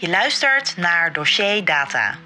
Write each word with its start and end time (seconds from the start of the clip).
Je 0.00 0.08
luistert 0.08 0.76
naar 0.76 1.12
Dossier 1.12 1.64
Data. 1.64 2.18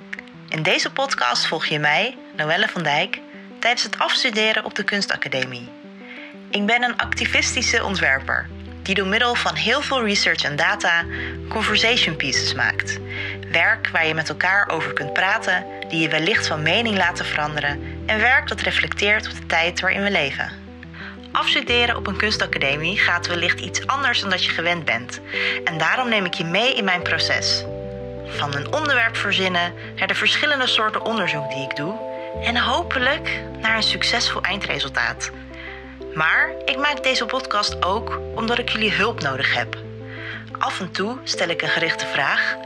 In 0.49 0.63
deze 0.63 0.93
podcast 0.93 1.47
volg 1.47 1.67
je 1.67 1.79
mij, 1.79 2.17
Noelle 2.37 2.69
van 2.69 2.83
Dijk, 2.83 3.21
tijdens 3.59 3.83
het 3.83 3.99
afstuderen 3.99 4.65
op 4.65 4.75
de 4.75 4.85
Kunstacademie. 4.85 5.69
Ik 6.51 6.67
ben 6.67 6.83
een 6.83 6.97
activistische 6.97 7.85
ontwerper 7.85 8.49
die 8.83 8.95
door 8.95 9.07
middel 9.07 9.35
van 9.35 9.55
heel 9.55 9.83
veel 9.83 10.05
research 10.05 10.43
en 10.43 10.57
data 10.57 11.05
conversation 11.49 12.17
pieces 12.17 12.55
maakt. 12.55 12.99
Werk 13.51 13.89
waar 13.89 14.07
je 14.07 14.15
met 14.15 14.29
elkaar 14.29 14.69
over 14.69 14.93
kunt 14.93 15.13
praten, 15.13 15.65
die 15.89 16.01
je 16.01 16.09
wellicht 16.09 16.47
van 16.47 16.63
mening 16.63 16.97
laten 16.97 17.25
veranderen 17.25 18.03
en 18.07 18.19
werk 18.19 18.49
dat 18.49 18.61
reflecteert 18.61 19.27
op 19.27 19.35
de 19.35 19.47
tijd 19.47 19.81
waarin 19.81 20.03
we 20.03 20.11
leven. 20.11 20.64
Afstuderen 21.35 21.97
op 21.97 22.07
een 22.07 22.17
kunstacademie 22.17 22.99
gaat 22.99 23.27
wellicht 23.27 23.61
iets 23.61 23.87
anders 23.87 24.21
dan 24.21 24.31
dat 24.31 24.45
je 24.45 24.51
gewend 24.51 24.85
bent. 24.85 25.21
En 25.65 25.79
daarom 25.79 26.09
neem 26.09 26.25
ik 26.25 26.35
je 26.35 26.45
mee 26.45 26.75
in 26.75 26.85
mijn 26.85 27.03
proces. 27.03 27.65
Van 28.27 28.55
een 28.55 28.73
onderwerp 28.73 29.17
verzinnen 29.17 29.75
naar 29.97 30.07
de 30.07 30.15
verschillende 30.15 30.67
soorten 30.67 31.05
onderzoek 31.05 31.51
die 31.51 31.63
ik 31.63 31.77
doe 31.77 31.95
en 32.43 32.57
hopelijk 32.57 33.43
naar 33.61 33.77
een 33.77 33.83
succesvol 33.83 34.41
eindresultaat. 34.41 35.31
Maar 36.15 36.51
ik 36.65 36.77
maak 36.77 37.03
deze 37.03 37.27
podcast 37.27 37.85
ook 37.85 38.21
omdat 38.35 38.59
ik 38.59 38.69
jullie 38.69 38.93
hulp 38.93 39.21
nodig 39.21 39.55
heb. 39.55 39.77
Af 40.59 40.81
en 40.81 40.91
toe 40.91 41.19
stel 41.25 41.49
ik 41.49 41.63
een 41.63 41.69
gerichte 41.69 42.07
vraag. 42.07 42.57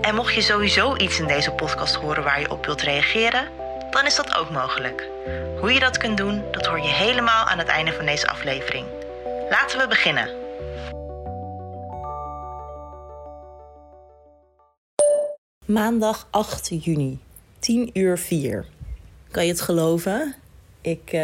En 0.00 0.14
mocht 0.14 0.34
je 0.34 0.42
sowieso 0.42 0.96
iets 0.96 1.18
in 1.18 1.26
deze 1.26 1.50
podcast 1.50 1.94
horen 1.94 2.22
waar 2.22 2.40
je 2.40 2.50
op 2.50 2.66
wilt 2.66 2.82
reageren, 2.82 3.48
dan 3.96 4.06
is 4.06 4.16
dat 4.16 4.34
ook 4.34 4.50
mogelijk. 4.50 5.08
Hoe 5.60 5.72
je 5.72 5.80
dat 5.80 5.98
kunt 5.98 6.16
doen, 6.16 6.42
dat 6.50 6.66
hoor 6.66 6.80
je 6.80 6.88
helemaal 6.88 7.44
aan 7.46 7.58
het 7.58 7.68
einde 7.68 7.92
van 7.92 8.06
deze 8.06 8.28
aflevering. 8.28 8.86
Laten 9.50 9.78
we 9.78 9.88
beginnen. 9.88 10.28
Maandag 15.66 16.26
8 16.30 16.84
juni, 16.84 17.18
10 17.58 17.90
uur 17.92 18.18
4. 18.18 18.66
Kan 19.30 19.44
je 19.44 19.50
het 19.50 19.60
geloven? 19.60 20.34
Ik 20.80 21.12
uh, 21.12 21.20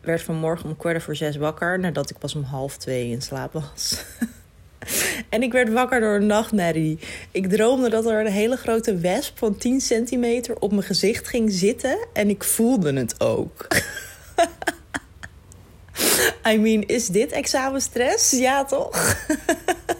werd 0.00 0.22
vanmorgen 0.22 0.68
om 0.68 0.76
kwart 0.76 1.02
voor 1.02 1.16
zes 1.16 1.36
wakker 1.36 1.78
nadat 1.78 2.10
ik 2.10 2.18
pas 2.18 2.34
om 2.34 2.42
half 2.42 2.76
twee 2.76 3.10
in 3.10 3.22
slaap 3.22 3.52
was. 3.52 4.04
en 5.28 5.42
ik 5.42 5.52
werd 5.52 5.72
wakker 5.72 6.00
door 6.00 6.14
een 6.14 6.26
nachtmerrie. 6.26 6.98
Ik 7.30 7.48
droomde 7.48 7.90
dat 7.90 8.06
er 8.06 8.20
een 8.20 8.32
hele 8.32 8.56
grote 8.56 8.96
wesp 8.96 9.38
van 9.38 9.56
10 9.56 9.80
centimeter 9.80 10.56
op 10.58 10.70
mijn 10.70 10.82
gezicht 10.82 11.28
ging 11.28 11.52
zitten 11.52 11.98
en 12.12 12.28
ik 12.28 12.44
voelde 12.44 12.92
het 12.92 13.20
ook. 13.20 13.66
I 16.52 16.58
mean, 16.58 16.82
is 16.86 17.06
dit 17.06 17.32
examenstress? 17.32 18.30
Ja, 18.30 18.64
toch? 18.64 19.16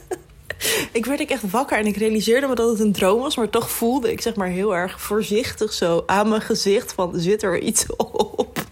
ik 0.93 1.07
werd 1.07 1.27
echt 1.27 1.51
wakker 1.51 1.79
en 1.79 1.87
ik 1.87 1.97
realiseerde 1.97 2.47
me 2.47 2.55
dat 2.55 2.71
het 2.71 2.81
een 2.81 2.93
droom 2.93 3.21
was, 3.21 3.37
maar 3.37 3.51
toch 3.51 3.71
voelde 3.71 4.13
ik 4.13 4.21
zeg 4.21 4.35
maar 4.35 4.49
heel 4.49 4.77
erg 4.77 5.01
voorzichtig 5.01 5.73
zo 5.73 6.03
aan 6.07 6.29
mijn 6.29 6.41
gezicht 6.41 6.93
van 6.93 7.21
zit 7.21 7.43
er 7.43 7.59
iets 7.59 7.87
op. 7.97 8.65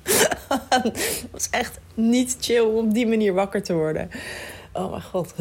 het 0.68 1.26
was 1.30 1.48
echt 1.50 1.78
niet 1.94 2.36
chill 2.40 2.60
om 2.60 2.86
op 2.86 2.94
die 2.94 3.06
manier 3.06 3.34
wakker 3.34 3.62
te 3.62 3.74
worden. 3.74 4.10
Oh 4.72 4.90
mijn 4.90 5.02
god. 5.02 5.34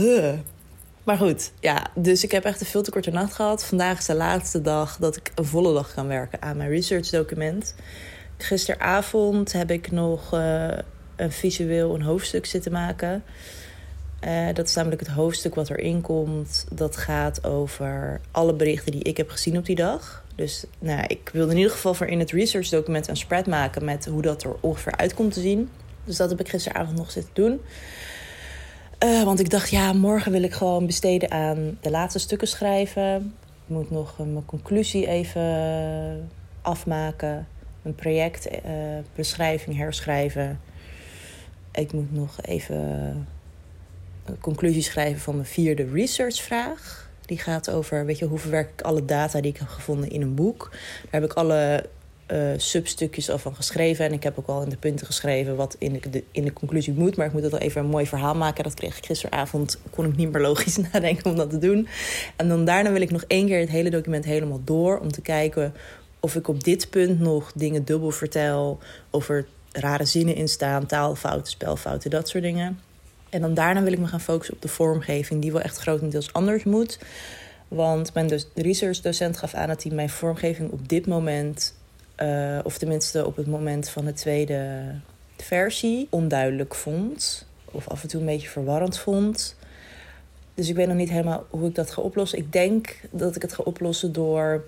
Maar 1.07 1.17
goed, 1.17 1.51
ja, 1.59 1.87
dus 1.95 2.23
ik 2.23 2.31
heb 2.31 2.43
echt 2.43 2.61
een 2.61 2.67
veel 2.67 2.81
te 2.81 2.91
korte 2.91 3.11
nacht 3.11 3.33
gehad. 3.33 3.65
Vandaag 3.65 3.97
is 3.97 4.05
de 4.05 4.15
laatste 4.15 4.61
dag 4.61 4.97
dat 4.97 5.15
ik 5.15 5.31
een 5.35 5.45
volle 5.45 5.73
dag 5.73 5.93
kan 5.93 6.07
werken 6.07 6.41
aan 6.41 6.57
mijn 6.57 6.69
research 6.69 7.09
document. 7.09 7.75
Gisteravond 8.37 9.51
heb 9.51 9.71
ik 9.71 9.91
nog 9.91 10.33
uh, 10.33 10.67
een 11.15 11.31
visueel 11.31 11.95
een 11.95 12.01
hoofdstuk 12.01 12.45
zitten 12.45 12.71
maken. 12.71 13.23
Uh, 14.23 14.47
dat 14.53 14.67
is 14.67 14.73
namelijk 14.73 15.01
het 15.01 15.09
hoofdstuk 15.09 15.55
wat 15.55 15.69
erin 15.69 16.01
komt. 16.01 16.65
Dat 16.71 16.97
gaat 16.97 17.45
over 17.45 18.21
alle 18.31 18.53
berichten 18.53 18.91
die 18.91 19.03
ik 19.03 19.17
heb 19.17 19.29
gezien 19.29 19.57
op 19.57 19.65
die 19.65 19.75
dag. 19.75 20.23
Dus 20.35 20.65
nou, 20.79 21.03
ik 21.07 21.29
wilde 21.33 21.51
in 21.51 21.57
ieder 21.57 21.71
geval 21.71 21.93
voor 21.93 22.07
in 22.07 22.19
het 22.19 22.31
research 22.31 22.69
document 22.69 23.07
een 23.07 23.17
spread 23.17 23.47
maken 23.47 23.85
met 23.85 24.05
hoe 24.05 24.21
dat 24.21 24.43
er 24.43 24.55
ongeveer 24.59 24.95
uitkomt 24.95 25.33
te 25.33 25.41
zien. 25.41 25.69
Dus 26.03 26.17
dat 26.17 26.29
heb 26.29 26.39
ik 26.39 26.49
gisteravond 26.49 26.97
nog 26.97 27.11
zitten 27.11 27.33
doen. 27.33 27.59
Uh, 29.03 29.23
want 29.23 29.39
ik 29.39 29.49
dacht, 29.49 29.69
ja, 29.69 29.93
morgen 29.93 30.31
wil 30.31 30.43
ik 30.43 30.53
gewoon 30.53 30.85
besteden 30.85 31.31
aan 31.31 31.77
de 31.81 31.89
laatste 31.89 32.19
stukken 32.19 32.47
schrijven. 32.47 33.33
Ik 33.65 33.75
moet 33.75 33.91
nog 33.91 34.17
mijn 34.17 34.45
conclusie 34.45 35.07
even 35.07 36.29
afmaken. 36.61 37.47
Mijn 37.81 37.95
projectbeschrijving 37.95 39.75
uh, 39.75 39.81
herschrijven. 39.81 40.59
Ik 41.71 41.93
moet 41.93 42.13
nog 42.13 42.41
even 42.41 42.77
een 44.25 44.39
conclusie 44.39 44.81
schrijven 44.81 45.19
van 45.21 45.35
mijn 45.35 45.47
vierde 45.47 45.87
researchvraag. 45.93 47.09
Die 47.25 47.37
gaat 47.37 47.69
over, 47.69 48.05
weet 48.05 48.19
je, 48.19 48.25
hoe 48.25 48.39
verwerk 48.39 48.69
ik 48.69 48.81
alle 48.81 49.05
data 49.05 49.41
die 49.41 49.51
ik 49.51 49.57
heb 49.57 49.67
gevonden 49.67 50.09
in 50.09 50.21
een 50.21 50.35
boek. 50.35 50.69
Daar 50.71 51.21
heb 51.21 51.23
ik 51.23 51.33
alle 51.33 51.89
uh, 52.31 52.51
substukjes 52.57 53.29
al 53.29 53.37
van 53.37 53.55
geschreven. 53.55 54.05
En 54.05 54.13
ik 54.13 54.23
heb 54.23 54.39
ook 54.39 54.47
al 54.47 54.63
in 54.63 54.69
de 54.69 54.77
punten 54.77 55.05
geschreven 55.05 55.55
wat 55.55 55.75
in 55.79 56.01
de, 56.11 56.23
in 56.31 56.43
de 56.43 56.53
conclusie 56.53 56.93
moet. 56.93 57.15
Maar 57.15 57.25
ik 57.25 57.33
moet 57.33 57.43
het 57.43 57.53
al 57.53 57.59
even 57.59 57.81
een 57.81 57.89
mooi 57.89 58.07
verhaal 58.07 58.35
maken. 58.35 58.63
Dat 58.63 58.73
kreeg 58.73 58.97
ik 58.97 59.05
gisteravond. 59.05 59.79
Kon 59.89 60.05
ik 60.05 60.15
niet 60.15 60.31
meer 60.31 60.41
logisch 60.41 60.77
nadenken 60.91 61.31
om 61.31 61.35
dat 61.35 61.49
te 61.49 61.57
doen. 61.57 61.87
En 62.35 62.47
dan 62.47 62.65
daarna 62.65 62.91
wil 62.91 63.01
ik 63.01 63.11
nog 63.11 63.23
één 63.27 63.47
keer 63.47 63.59
het 63.59 63.69
hele 63.69 63.89
document 63.89 64.25
helemaal 64.25 64.61
door. 64.63 64.99
Om 64.99 65.11
te 65.11 65.21
kijken 65.21 65.73
of 66.19 66.35
ik 66.35 66.47
op 66.47 66.63
dit 66.63 66.89
punt 66.89 67.19
nog 67.19 67.51
dingen 67.55 67.85
dubbel 67.85 68.11
vertel. 68.11 68.79
Of 69.09 69.29
er 69.29 69.45
rare 69.71 70.05
zinnen 70.05 70.35
in 70.35 70.47
staan. 70.47 70.85
Taalfouten, 70.85 71.51
spelfouten, 71.51 72.09
dat 72.09 72.29
soort 72.29 72.43
dingen. 72.43 72.79
En 73.29 73.41
dan 73.41 73.53
daarna 73.53 73.83
wil 73.83 73.91
ik 73.91 73.99
me 73.99 74.07
gaan 74.07 74.21
focussen 74.21 74.55
op 74.55 74.61
de 74.61 74.67
vormgeving, 74.67 75.41
die 75.41 75.51
wel 75.51 75.61
echt 75.61 75.77
grotendeels 75.77 76.33
anders 76.33 76.63
moet. 76.63 76.99
Want 77.67 78.13
mijn 78.13 78.27
dus 78.27 78.47
researchdocent 78.55 79.37
gaf 79.37 79.53
aan 79.53 79.67
dat 79.67 79.83
hij 79.83 79.91
mijn 79.91 80.09
vormgeving 80.09 80.71
op 80.71 80.89
dit 80.89 81.07
moment, 81.07 81.73
uh, 82.23 82.59
of 82.63 82.77
tenminste 82.77 83.25
op 83.25 83.35
het 83.35 83.47
moment 83.47 83.89
van 83.89 84.05
de 84.05 84.13
tweede 84.13 84.83
versie, 85.37 86.07
onduidelijk 86.09 86.75
vond. 86.75 87.47
Of 87.65 87.87
af 87.87 88.01
en 88.01 88.07
toe 88.07 88.19
een 88.19 88.25
beetje 88.25 88.49
verwarrend 88.49 88.97
vond. 88.97 89.55
Dus 90.53 90.69
ik 90.69 90.75
weet 90.75 90.87
nog 90.87 90.95
niet 90.95 91.09
helemaal 91.09 91.45
hoe 91.49 91.67
ik 91.67 91.75
dat 91.75 91.91
ga 91.91 92.01
oplossen. 92.01 92.37
Ik 92.37 92.51
denk 92.51 92.99
dat 93.11 93.35
ik 93.35 93.41
het 93.41 93.53
ga 93.53 93.63
oplossen 93.63 94.13
door 94.13 94.63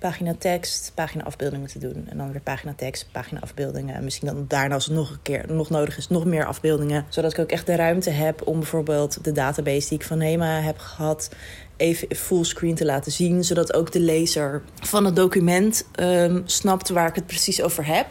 pagina 0.00 0.34
tekst, 0.38 0.92
pagina 0.94 1.24
afbeeldingen 1.24 1.68
te 1.68 1.78
doen. 1.78 2.06
En 2.08 2.16
dan 2.16 2.32
weer 2.32 2.40
pagina 2.40 2.74
tekst, 2.76 3.08
pagina 3.12 3.40
afbeeldingen. 3.40 3.94
En 3.94 4.04
misschien 4.04 4.28
dan 4.28 4.44
daarna 4.48 4.74
als 4.74 4.84
het 4.84 4.94
nog 4.94 5.10
een 5.10 5.22
keer 5.22 5.44
nog 5.48 5.70
nodig 5.70 5.96
is, 5.96 6.08
nog 6.08 6.24
meer 6.24 6.46
afbeeldingen. 6.46 7.04
Zodat 7.08 7.32
ik 7.32 7.38
ook 7.38 7.50
echt 7.50 7.66
de 7.66 7.76
ruimte 7.76 8.10
heb 8.10 8.46
om 8.46 8.58
bijvoorbeeld 8.58 9.24
de 9.24 9.32
database 9.32 9.88
die 9.88 9.98
ik 9.98 10.04
van 10.04 10.20
HEMA 10.20 10.60
heb 10.60 10.78
gehad 10.78 11.30
even 11.76 12.16
fullscreen 12.16 12.74
te 12.74 12.84
laten 12.84 13.12
zien. 13.12 13.44
Zodat 13.44 13.74
ook 13.74 13.92
de 13.92 14.00
lezer 14.00 14.62
van 14.80 15.04
het 15.04 15.16
document 15.16 15.86
um, 16.00 16.42
snapt 16.44 16.88
waar 16.88 17.08
ik 17.08 17.14
het 17.14 17.26
precies 17.26 17.62
over 17.62 17.86
heb. 17.86 18.06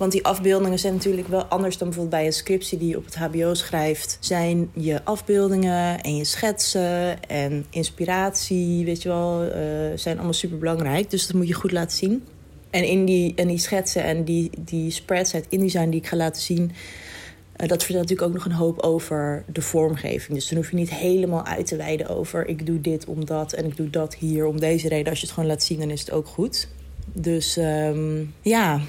Want 0.00 0.12
die 0.12 0.24
afbeeldingen 0.24 0.78
zijn 0.78 0.94
natuurlijk 0.94 1.28
wel 1.28 1.44
anders 1.44 1.78
dan 1.78 1.88
bijvoorbeeld 1.88 2.20
bij 2.20 2.26
een 2.26 2.32
scriptie 2.32 2.78
die 2.78 2.88
je 2.88 2.96
op 2.96 3.04
het 3.04 3.16
HBO 3.16 3.54
schrijft. 3.54 4.16
Zijn 4.20 4.70
je 4.74 5.04
afbeeldingen 5.04 6.00
en 6.00 6.16
je 6.16 6.24
schetsen 6.24 7.22
en 7.22 7.66
inspiratie, 7.70 8.84
weet 8.84 9.02
je 9.02 9.08
wel, 9.08 9.44
uh, 9.44 9.52
zijn 9.94 10.16
allemaal 10.16 10.32
super 10.32 10.58
belangrijk. 10.58 11.10
Dus 11.10 11.26
dat 11.26 11.36
moet 11.36 11.48
je 11.48 11.54
goed 11.54 11.72
laten 11.72 11.96
zien. 11.96 12.24
En 12.70 12.84
in 12.84 13.04
die, 13.04 13.32
en 13.34 13.48
die 13.48 13.58
schetsen 13.58 14.04
en 14.04 14.24
die, 14.24 14.50
die 14.58 14.90
spreads 14.90 15.34
uit 15.34 15.46
InDesign 15.48 15.90
die 15.90 16.00
ik 16.00 16.06
ga 16.06 16.16
laten 16.16 16.42
zien. 16.42 16.62
Uh, 16.62 17.68
dat 17.68 17.84
vertelt 17.84 18.08
natuurlijk 18.08 18.28
ook 18.28 18.34
nog 18.34 18.44
een 18.44 18.64
hoop 18.64 18.78
over 18.78 19.44
de 19.52 19.62
vormgeving. 19.62 20.38
Dus 20.38 20.48
dan 20.48 20.58
hoef 20.58 20.70
je 20.70 20.76
niet 20.76 20.94
helemaal 20.94 21.44
uit 21.44 21.66
te 21.66 21.76
wijden 21.76 22.08
over... 22.08 22.48
ik 22.48 22.66
doe 22.66 22.80
dit 22.80 23.04
omdat 23.04 23.52
en 23.52 23.64
ik 23.64 23.76
doe 23.76 23.90
dat 23.90 24.14
hier 24.14 24.46
om 24.46 24.60
deze 24.60 24.88
reden. 24.88 25.10
Als 25.10 25.20
je 25.20 25.26
het 25.26 25.34
gewoon 25.34 25.48
laat 25.48 25.62
zien, 25.62 25.78
dan 25.78 25.90
is 25.90 26.00
het 26.00 26.10
ook 26.10 26.26
goed. 26.26 26.68
Dus 27.12 27.56
um, 27.56 28.34
ja, 28.42 28.80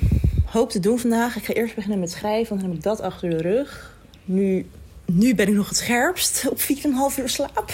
hoop 0.52 0.70
te 0.70 0.80
doen 0.80 1.00
vandaag. 1.00 1.36
Ik 1.36 1.46
ga 1.46 1.54
eerst 1.54 1.76
beginnen 1.76 2.00
met 2.00 2.12
schrijven, 2.12 2.50
want 2.50 2.62
dan 2.62 2.70
heb 2.70 2.80
ik 2.80 2.84
dat 2.84 3.02
achter 3.02 3.30
de 3.30 3.42
rug. 3.42 3.96
Nu, 4.26 4.66
nu 5.06 5.36
ben 5.36 5.48
ik 5.48 5.54
nog 5.54 5.68
het 5.68 5.78
scherpst 5.78 6.48
op 6.50 6.60
4,5 6.60 7.20
uur 7.20 7.30
slaap. 7.30 7.74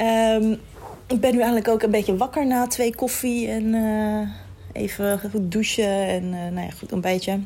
Um, 0.00 0.60
ik 1.06 1.20
ben 1.20 1.30
nu 1.30 1.36
eigenlijk 1.36 1.68
ook 1.68 1.82
een 1.82 1.90
beetje 1.90 2.16
wakker 2.16 2.46
na 2.46 2.66
twee 2.66 2.94
koffie 2.94 3.48
en 3.48 3.64
uh, 3.64 4.28
even 4.72 5.20
goed 5.30 5.52
douchen 5.52 6.06
en 6.06 6.24
uh, 6.24 6.30
nou 6.32 6.66
ja, 6.66 6.70
goed 6.70 6.92
ontbijtje. 6.92 7.40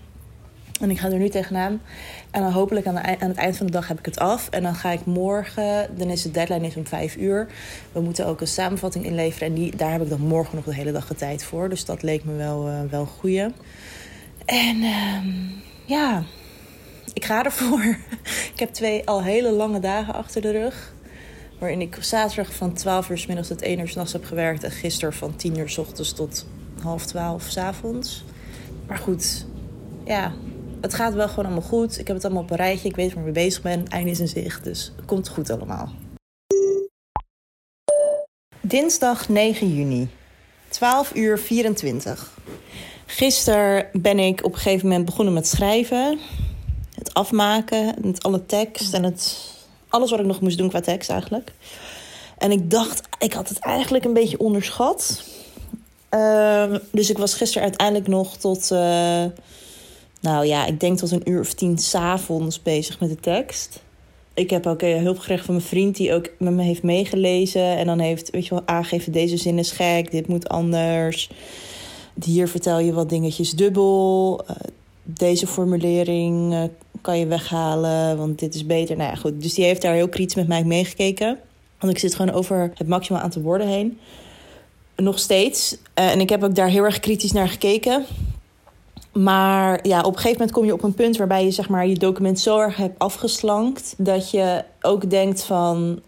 En 0.80 0.90
ik 0.90 0.98
ga 0.98 1.08
er 1.08 1.18
nu 1.18 1.28
tegenaan. 1.28 1.80
En 2.30 2.42
dan 2.42 2.52
hopelijk 2.52 2.86
aan, 2.86 2.98
aan, 2.98 3.28
het 3.28 3.36
eind 3.36 3.56
van 3.56 3.66
de 3.66 3.72
dag 3.72 3.88
heb 3.88 3.98
ik 3.98 4.04
het 4.04 4.18
af. 4.18 4.48
En 4.48 4.62
dan 4.62 4.74
ga 4.74 4.90
ik 4.90 5.04
morgen, 5.04 5.96
dan 5.96 6.08
is 6.08 6.22
de 6.22 6.30
deadline 6.30 6.66
is 6.66 6.76
om 6.76 6.86
vijf 6.86 7.16
uur. 7.16 7.46
We 7.92 8.00
moeten 8.00 8.26
ook 8.26 8.40
een 8.40 8.46
samenvatting 8.46 9.04
inleveren. 9.04 9.48
En 9.48 9.54
die, 9.54 9.76
daar 9.76 9.92
heb 9.92 10.02
ik 10.02 10.08
dan 10.08 10.20
morgen 10.20 10.56
nog 10.56 10.64
de 10.64 10.74
hele 10.74 10.92
dag 10.92 11.06
de 11.06 11.14
tijd 11.14 11.44
voor. 11.44 11.68
Dus 11.68 11.84
dat 11.84 12.02
leek 12.02 12.24
me 12.24 12.36
wel, 12.36 12.68
uh, 12.68 12.80
wel 12.90 13.06
goeie. 13.06 13.46
En 14.44 14.82
um, 14.82 15.62
ja, 15.84 16.22
ik 17.12 17.24
ga 17.24 17.44
ervoor. 17.44 17.98
ik 18.54 18.58
heb 18.58 18.72
twee 18.72 19.06
al 19.06 19.22
hele 19.22 19.50
lange 19.50 19.80
dagen 19.80 20.14
achter 20.14 20.42
de 20.42 20.50
rug. 20.50 20.92
Waarin 21.58 21.80
ik 21.80 21.96
zaterdag 22.00 22.54
van 22.54 22.72
12 22.72 23.10
uur 23.10 23.18
s 23.18 23.26
middags 23.26 23.48
tot 23.48 23.62
1 23.62 23.78
uur 23.78 23.88
s'nachts 23.88 24.12
heb 24.12 24.24
gewerkt. 24.24 24.64
En 24.64 24.70
gisteren 24.70 25.14
van 25.14 25.36
10 25.36 25.58
uur 25.58 25.68
s 25.68 25.78
ochtends 25.78 26.12
tot 26.12 26.46
half 26.82 27.06
12 27.06 27.42
s 27.42 27.56
avonds. 27.56 28.24
Maar 28.86 28.98
goed, 28.98 29.46
ja, 30.04 30.32
het 30.80 30.94
gaat 30.94 31.14
wel 31.14 31.28
gewoon 31.28 31.44
allemaal 31.44 31.68
goed. 31.68 31.98
Ik 31.98 32.06
heb 32.06 32.16
het 32.16 32.24
allemaal 32.24 32.42
op 32.42 32.50
een 32.50 32.56
rijtje. 32.56 32.88
Ik 32.88 32.96
weet 32.96 33.08
waar 33.08 33.26
ik 33.26 33.34
mee 33.34 33.44
bezig 33.44 33.62
ben. 33.62 33.88
Einde 33.88 34.10
is 34.10 34.20
in 34.20 34.28
zicht. 34.28 34.64
Dus 34.64 34.92
het 34.96 35.04
komt 35.04 35.28
goed 35.28 35.50
allemaal. 35.50 35.92
Dinsdag 38.60 39.28
9 39.28 39.74
juni, 39.74 40.08
12 40.68 41.14
uur 41.14 41.38
24. 41.38 42.38
Gisteren 43.10 43.86
ben 43.92 44.18
ik 44.18 44.44
op 44.44 44.52
een 44.52 44.58
gegeven 44.58 44.88
moment 44.88 45.04
begonnen 45.04 45.34
met 45.34 45.46
schrijven. 45.46 46.18
Het 46.94 47.14
afmaken, 47.14 47.94
met 48.02 48.22
alle 48.22 48.46
tekst 48.46 48.94
en 48.94 49.02
het, 49.02 49.52
alles 49.88 50.10
wat 50.10 50.20
ik 50.20 50.26
nog 50.26 50.40
moest 50.40 50.58
doen 50.58 50.68
qua 50.68 50.80
tekst 50.80 51.10
eigenlijk. 51.10 51.52
En 52.38 52.50
ik 52.50 52.70
dacht, 52.70 53.08
ik 53.18 53.32
had 53.32 53.48
het 53.48 53.58
eigenlijk 53.58 54.04
een 54.04 54.12
beetje 54.12 54.38
onderschat. 54.38 55.22
Uh, 56.14 56.74
dus 56.92 57.10
ik 57.10 57.18
was 57.18 57.34
gisteren 57.34 57.62
uiteindelijk 57.62 58.08
nog 58.08 58.36
tot, 58.36 58.70
uh, 58.72 59.24
nou 60.20 60.46
ja, 60.46 60.66
ik 60.66 60.80
denk 60.80 60.98
tot 60.98 61.10
een 61.10 61.30
uur 61.30 61.40
of 61.40 61.54
tien 61.54 61.78
s'avonds 61.78 62.62
bezig 62.62 63.00
met 63.00 63.08
de 63.08 63.20
tekst 63.20 63.80
ik 64.34 64.50
heb 64.50 64.66
ook 64.66 64.80
hulp 64.80 65.18
gekregen 65.18 65.44
van 65.44 65.54
mijn 65.54 65.66
vriend 65.66 65.96
die 65.96 66.14
ook 66.14 66.30
met 66.38 66.52
me 66.52 66.62
heeft 66.62 66.82
meegelezen. 66.82 67.76
En 67.76 67.86
dan 67.86 67.98
heeft, 67.98 68.30
weet 68.30 68.46
je 68.46 68.54
wel, 68.54 68.66
aangegeven 68.66 69.12
deze 69.12 69.36
zin 69.36 69.58
is 69.58 69.70
gek, 69.70 70.10
dit 70.10 70.26
moet 70.26 70.48
anders. 70.48 71.30
Hier 72.24 72.48
vertel 72.48 72.78
je 72.78 72.92
wat 72.92 73.08
dingetjes 73.08 73.50
dubbel. 73.50 74.40
Uh, 74.50 74.56
deze 75.02 75.46
formulering 75.46 76.52
uh, 76.52 76.62
kan 77.00 77.18
je 77.18 77.26
weghalen, 77.26 78.16
want 78.16 78.38
dit 78.38 78.54
is 78.54 78.66
beter. 78.66 78.96
Nou 78.96 79.10
ja, 79.10 79.16
goed. 79.16 79.42
Dus 79.42 79.54
die 79.54 79.64
heeft 79.64 79.82
daar 79.82 79.94
heel 79.94 80.08
kritisch 80.08 80.34
met 80.34 80.48
mij 80.48 80.64
meegekeken. 80.64 81.38
Want 81.78 81.92
ik 81.92 81.98
zit 81.98 82.14
gewoon 82.14 82.34
over 82.34 82.72
het 82.74 82.88
maximaal 82.88 83.22
aantal 83.22 83.42
woorden 83.42 83.66
heen. 83.66 83.98
Nog 84.96 85.18
steeds. 85.18 85.72
Uh, 85.72 86.10
en 86.10 86.20
ik 86.20 86.28
heb 86.28 86.44
ook 86.44 86.54
daar 86.54 86.68
heel 86.68 86.84
erg 86.84 87.00
kritisch 87.00 87.32
naar 87.32 87.48
gekeken. 87.48 88.04
Maar 89.12 89.86
ja, 89.86 89.98
op 89.98 90.06
een 90.06 90.14
gegeven 90.14 90.38
moment 90.38 90.52
kom 90.52 90.64
je 90.64 90.72
op 90.72 90.82
een 90.82 90.94
punt 90.94 91.16
waarbij 91.16 91.44
je 91.44 91.50
zeg 91.50 91.68
maar, 91.68 91.86
je 91.86 91.98
document 91.98 92.40
zo 92.40 92.58
erg 92.58 92.76
hebt 92.76 92.98
afgeslankt. 92.98 93.94
Dat 93.98 94.30
je 94.30 94.64
ook 94.80 95.10
denkt 95.10 95.42
van 95.42 96.00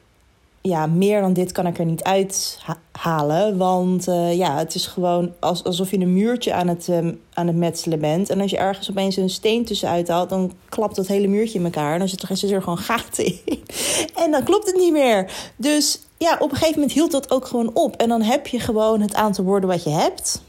ja, 0.63 0.87
meer 0.87 1.21
dan 1.21 1.33
dit 1.33 1.53
kan 1.53 1.67
ik 1.67 1.79
er 1.79 1.85
niet 1.85 2.03
uithalen. 2.03 3.57
Want 3.57 4.09
uh, 4.09 4.37
ja, 4.37 4.57
het 4.57 4.75
is 4.75 4.87
gewoon 4.87 5.33
alsof 5.41 5.91
je 5.91 5.99
een 5.99 6.13
muurtje 6.13 6.53
aan 6.53 6.69
het, 6.69 6.89
um, 6.89 7.21
aan 7.35 7.47
het 7.47 7.57
metselen 7.57 7.99
bent. 7.99 8.31
En 8.31 8.41
als 8.41 8.51
je 8.51 8.57
ergens 8.57 8.91
opeens 8.91 9.17
een 9.17 9.31
steen 9.31 9.65
tussenuit 9.65 10.09
haalt, 10.09 10.29
dan 10.29 10.53
klapt 10.69 10.97
dat 10.97 11.07
hele 11.07 11.27
muurtje 11.27 11.59
in 11.59 11.65
elkaar. 11.65 11.93
En 11.93 11.99
dan 11.99 12.09
zit 12.09 12.51
er, 12.51 12.63
gewoon 12.63 12.79
gaten 12.79 13.25
in. 13.25 13.41
en 14.23 14.31
dan 14.31 14.43
klopt 14.45 14.67
het 14.67 14.77
niet 14.77 14.93
meer. 14.93 15.31
Dus 15.57 16.01
ja, 16.19 16.37
op 16.39 16.51
een 16.51 16.57
gegeven 16.57 16.75
moment 16.75 16.93
hield 16.93 17.13
dat 17.13 17.31
ook 17.31 17.47
gewoon 17.47 17.71
op. 17.75 17.97
En 17.97 18.09
dan 18.09 18.23
heb 18.23 18.47
je 18.47 18.61
gewoon 18.61 19.01
het 19.01 19.15
aantal 19.15 19.45
woorden 19.45 19.69
wat 19.69 19.85
je 19.85 19.91
hebt. 19.91 20.43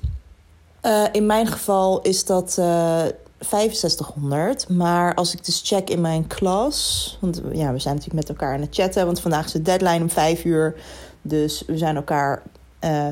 Uh, 0.85 1.03
in 1.11 1.25
mijn 1.25 1.47
geval 1.47 2.01
is 2.01 2.25
dat 2.25 2.55
uh, 2.59 3.01
6500. 3.49 4.69
Maar 4.69 5.15
als 5.15 5.33
ik 5.33 5.45
dus 5.45 5.61
check 5.65 5.89
in 5.89 6.01
mijn 6.01 6.27
klas. 6.27 7.17
Want 7.21 7.41
ja, 7.53 7.73
we 7.73 7.79
zijn 7.79 7.95
natuurlijk 7.95 8.27
met 8.27 8.29
elkaar 8.29 8.53
aan 8.53 8.61
het 8.61 8.75
chatten. 8.75 9.05
Want 9.05 9.19
vandaag 9.19 9.45
is 9.45 9.51
de 9.51 9.61
deadline 9.61 10.01
om 10.01 10.09
5 10.09 10.45
uur. 10.45 10.75
Dus 11.21 11.63
we 11.67 11.77
zijn 11.77 11.95
elkaar. 11.95 12.43
Uh, 12.83 13.07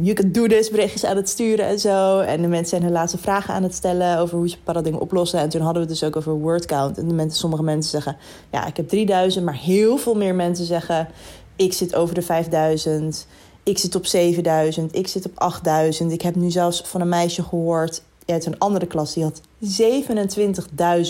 you 0.00 0.12
can 0.12 0.32
do 0.32 0.46
this 0.46 0.70
berichtjes 0.70 1.04
aan 1.04 1.16
het 1.16 1.28
sturen 1.28 1.66
en 1.66 1.78
zo. 1.78 2.18
En 2.18 2.42
de 2.42 2.48
mensen 2.48 2.68
zijn 2.68 2.82
hun 2.82 2.92
laatste 2.92 3.18
vragen 3.18 3.54
aan 3.54 3.62
het 3.62 3.74
stellen 3.74 4.18
over 4.18 4.36
hoe 4.36 4.48
ze 4.48 4.56
bepaalde 4.56 4.82
dingen 4.82 5.00
oplossen. 5.00 5.40
En 5.40 5.48
toen 5.48 5.60
hadden 5.60 5.82
we 5.82 5.88
het 5.88 5.98
dus 5.98 6.08
ook 6.08 6.16
over 6.16 6.32
word 6.32 6.66
count. 6.66 6.98
En 6.98 7.08
de 7.08 7.14
mensen, 7.14 7.38
sommige 7.38 7.62
mensen 7.62 7.90
zeggen: 7.90 8.16
Ja, 8.52 8.66
ik 8.66 8.76
heb 8.76 8.88
3000. 8.88 9.44
Maar 9.44 9.58
heel 9.58 9.96
veel 9.96 10.14
meer 10.14 10.34
mensen 10.34 10.66
zeggen: 10.66 11.08
Ik 11.56 11.72
zit 11.72 11.94
over 11.94 12.14
de 12.14 12.22
5000 12.22 13.26
ik 13.66 13.78
zit 13.78 13.94
op 13.94 14.06
7000, 14.06 14.94
ik 14.94 15.08
zit 15.08 15.26
op 15.26 15.38
8000. 15.38 16.12
Ik 16.12 16.22
heb 16.22 16.34
nu 16.34 16.50
zelfs 16.50 16.82
van 16.84 17.00
een 17.00 17.08
meisje 17.08 17.42
gehoord 17.42 18.02
uit 18.26 18.46
een 18.46 18.58
andere 18.58 18.86
klas, 18.86 19.14
die 19.14 19.22
had 19.22 19.40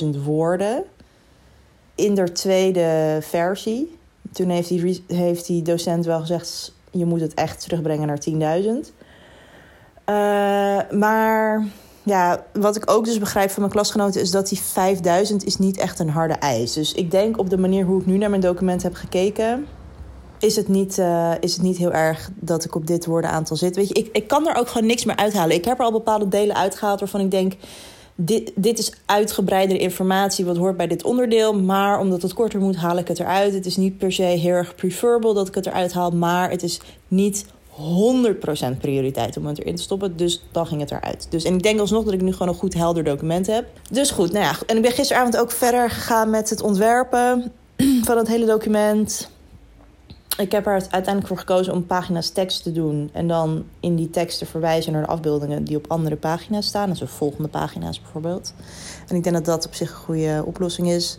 27.000 0.03 0.23
woorden 0.25 0.85
in 1.95 2.15
de 2.15 2.33
tweede 2.33 3.19
versie. 3.21 3.99
Toen 4.33 4.49
heeft 4.49 4.69
die, 4.69 5.05
heeft 5.07 5.47
die 5.47 5.63
docent 5.63 6.05
wel 6.05 6.21
gezegd: 6.21 6.73
je 6.91 7.05
moet 7.05 7.21
het 7.21 7.35
echt 7.35 7.61
terugbrengen 7.61 8.07
naar 8.07 8.55
10.000. 8.61 8.95
Uh, 10.09 10.99
maar 10.99 11.67
ja, 12.03 12.45
wat 12.53 12.77
ik 12.77 12.91
ook 12.91 13.05
dus 13.05 13.19
begrijp 13.19 13.51
van 13.51 13.61
mijn 13.61 13.75
klasgenoten 13.75 14.21
is 14.21 14.31
dat 14.31 14.49
die 14.49 14.61
5000 14.61 15.45
is 15.45 15.57
niet 15.57 15.77
echt 15.77 15.99
een 15.99 16.11
harde 16.11 16.35
eis. 16.35 16.73
Dus 16.73 16.93
ik 16.93 17.11
denk 17.11 17.39
op 17.39 17.51
de 17.51 17.59
manier 17.59 17.85
hoe 17.85 18.01
ik 18.01 18.07
nu 18.07 18.17
naar 18.17 18.31
mijn 18.31 18.43
document 18.43 18.83
heb 18.83 18.95
gekeken, 18.95 19.67
is 20.39 20.57
het, 20.57 20.69
niet, 20.69 20.99
uh, 20.99 21.33
is 21.41 21.53
het 21.53 21.63
niet 21.63 21.77
heel 21.77 21.93
erg 21.93 22.31
dat 22.35 22.65
ik 22.65 22.75
op 22.75 22.87
dit 22.87 23.07
woordenaantal 23.07 23.57
zit. 23.57 23.77
Weet 23.77 23.89
je, 23.89 23.95
ik, 23.95 24.09
ik 24.13 24.29
kan 24.29 24.49
er 24.49 24.57
ook 24.57 24.69
gewoon 24.69 24.87
niks 24.87 25.05
meer 25.05 25.17
uithalen. 25.17 25.57
Ik 25.57 25.65
heb 25.65 25.79
er 25.79 25.85
al 25.85 25.93
bepaalde 25.93 26.29
delen 26.29 26.57
uitgehaald 26.57 27.01
waarvan 27.01 27.21
ik 27.21 27.31
denk... 27.31 27.53
Dit, 28.19 28.53
dit 28.55 28.79
is 28.79 28.93
uitgebreidere 29.07 29.79
informatie 29.79 30.45
wat 30.45 30.57
hoort 30.57 30.77
bij 30.77 30.87
dit 30.87 31.05
onderdeel. 31.05 31.61
Maar 31.61 32.01
omdat 32.01 32.23
het 32.23 32.35
korter 32.35 32.61
moet, 32.61 32.77
haal 32.77 32.99
ik 32.99 33.09
het 33.09 33.21
eruit. 33.21 33.55
Het 33.55 33.67
is 33.67 33.77
niet 33.77 33.99
per 33.99 34.13
se 34.13 34.23
heel 34.23 34.53
erg 34.53 34.75
preferable 34.75 35.35
dat 35.35 35.49
ik 35.49 35.55
het 35.55 35.67
eruit 35.67 35.93
haal. 35.93 36.11
Maar 36.11 36.51
het 36.51 36.63
is 36.63 36.81
niet 37.09 37.47
100% 37.77 38.79
prioriteit 38.79 39.37
om 39.37 39.47
het 39.47 39.59
erin 39.61 39.77
te 39.77 39.83
stoppen. 39.83 40.17
Dus 40.17 40.43
dan 40.53 40.67
ging 40.67 40.81
het 40.81 40.91
eruit. 40.91 41.27
Dus, 41.31 41.45
en 41.45 41.55
ik 41.55 41.63
denk 41.63 41.81
alsnog 41.81 42.05
dat 42.05 42.13
ik 42.13 42.21
nu 42.21 42.33
gewoon 42.33 42.49
een 42.49 42.55
goed 42.55 42.75
helder 42.75 43.05
document 43.05 43.47
heb. 43.47 43.67
Dus 43.91 44.11
goed, 44.11 44.33
nou 44.33 44.45
ja. 44.45 44.55
En 44.67 44.77
ik 44.77 44.83
ben 44.83 44.93
gisteravond 44.93 45.37
ook 45.37 45.51
verder 45.51 45.91
gegaan 45.91 46.31
met 46.31 46.51
het 46.51 46.63
ontwerpen 46.63 47.53
van 48.05 48.17
het 48.17 48.29
hele 48.29 48.47
document 48.47 49.31
ik 50.37 50.53
heb 50.53 50.67
er 50.67 50.73
uiteindelijk 50.73 51.27
voor 51.27 51.39
gekozen 51.39 51.73
om 51.73 51.87
pagina's 51.87 52.29
tekst 52.29 52.63
te 52.63 52.73
doen. 52.73 53.11
En 53.13 53.29
dan 53.29 53.65
in 53.81 53.97
die 53.97 54.11
tekst 54.11 54.39
te 54.39 54.47
verwijzen 54.47 54.93
naar 54.93 55.03
de 55.03 55.09
afbeeldingen 55.09 55.65
die 55.65 55.77
op 55.77 55.85
andere 55.89 56.17
pagina's 56.17 56.67
staan. 56.67 56.91
Dus 56.91 57.03
volgende 57.05 57.49
pagina's 57.49 58.01
bijvoorbeeld. 58.01 58.53
En 59.09 59.17
ik 59.17 59.23
denk 59.23 59.35
dat 59.35 59.45
dat 59.45 59.67
op 59.67 59.75
zich 59.75 59.91
een 59.91 59.97
goede 59.97 60.43
oplossing 60.47 60.89
is. 60.89 61.19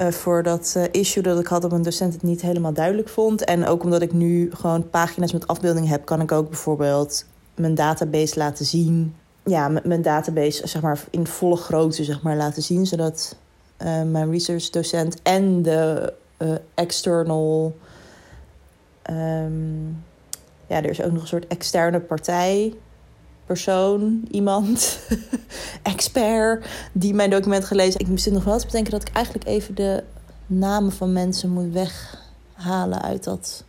Uh, 0.00 0.08
voor 0.08 0.42
dat 0.42 0.74
uh, 0.76 0.84
issue 0.90 1.22
dat 1.22 1.38
ik 1.38 1.46
had 1.46 1.62
dat 1.62 1.72
een 1.72 1.82
docent 1.82 2.12
het 2.12 2.22
niet 2.22 2.42
helemaal 2.42 2.72
duidelijk 2.72 3.08
vond. 3.08 3.44
En 3.44 3.66
ook 3.66 3.82
omdat 3.84 4.02
ik 4.02 4.12
nu 4.12 4.50
gewoon 4.52 4.90
pagina's 4.90 5.32
met 5.32 5.46
afbeeldingen 5.46 5.88
heb, 5.88 6.04
kan 6.04 6.20
ik 6.20 6.32
ook 6.32 6.48
bijvoorbeeld 6.48 7.24
mijn 7.54 7.74
database 7.74 8.38
laten 8.38 8.64
zien. 8.64 9.14
Ja, 9.44 9.68
mijn 9.68 10.02
database 10.02 10.68
zeg 10.68 10.82
maar 10.82 11.04
in 11.10 11.26
volle 11.26 11.56
grootte 11.56 12.04
zeg 12.04 12.22
maar, 12.22 12.36
laten 12.36 12.62
zien. 12.62 12.86
Zodat 12.86 13.36
uh, 13.82 14.02
mijn 14.02 14.30
research 14.30 14.70
docent 14.70 15.22
en 15.22 15.62
de 15.62 16.12
external 16.74 17.74
Um, 19.10 20.04
ja, 20.66 20.76
er 20.76 20.90
is 20.90 21.02
ook 21.02 21.12
nog 21.12 21.22
een 21.22 21.28
soort 21.28 21.46
externe 21.46 22.00
partij, 22.00 22.74
persoon, 23.46 24.24
iemand, 24.30 24.98
expert, 25.82 26.66
die 26.92 27.14
mijn 27.14 27.30
document 27.30 27.64
gelezen. 27.64 28.00
Ik 28.00 28.08
moest 28.08 28.30
nog 28.30 28.44
wel 28.44 28.54
eens 28.54 28.66
bedenken 28.66 28.90
dat 28.92 29.08
ik 29.08 29.14
eigenlijk 29.14 29.46
even 29.46 29.74
de 29.74 30.04
namen 30.46 30.92
van 30.92 31.12
mensen 31.12 31.50
moet 31.50 31.72
weghalen 31.72 33.02
uit, 33.02 33.24
dat, 33.24 33.64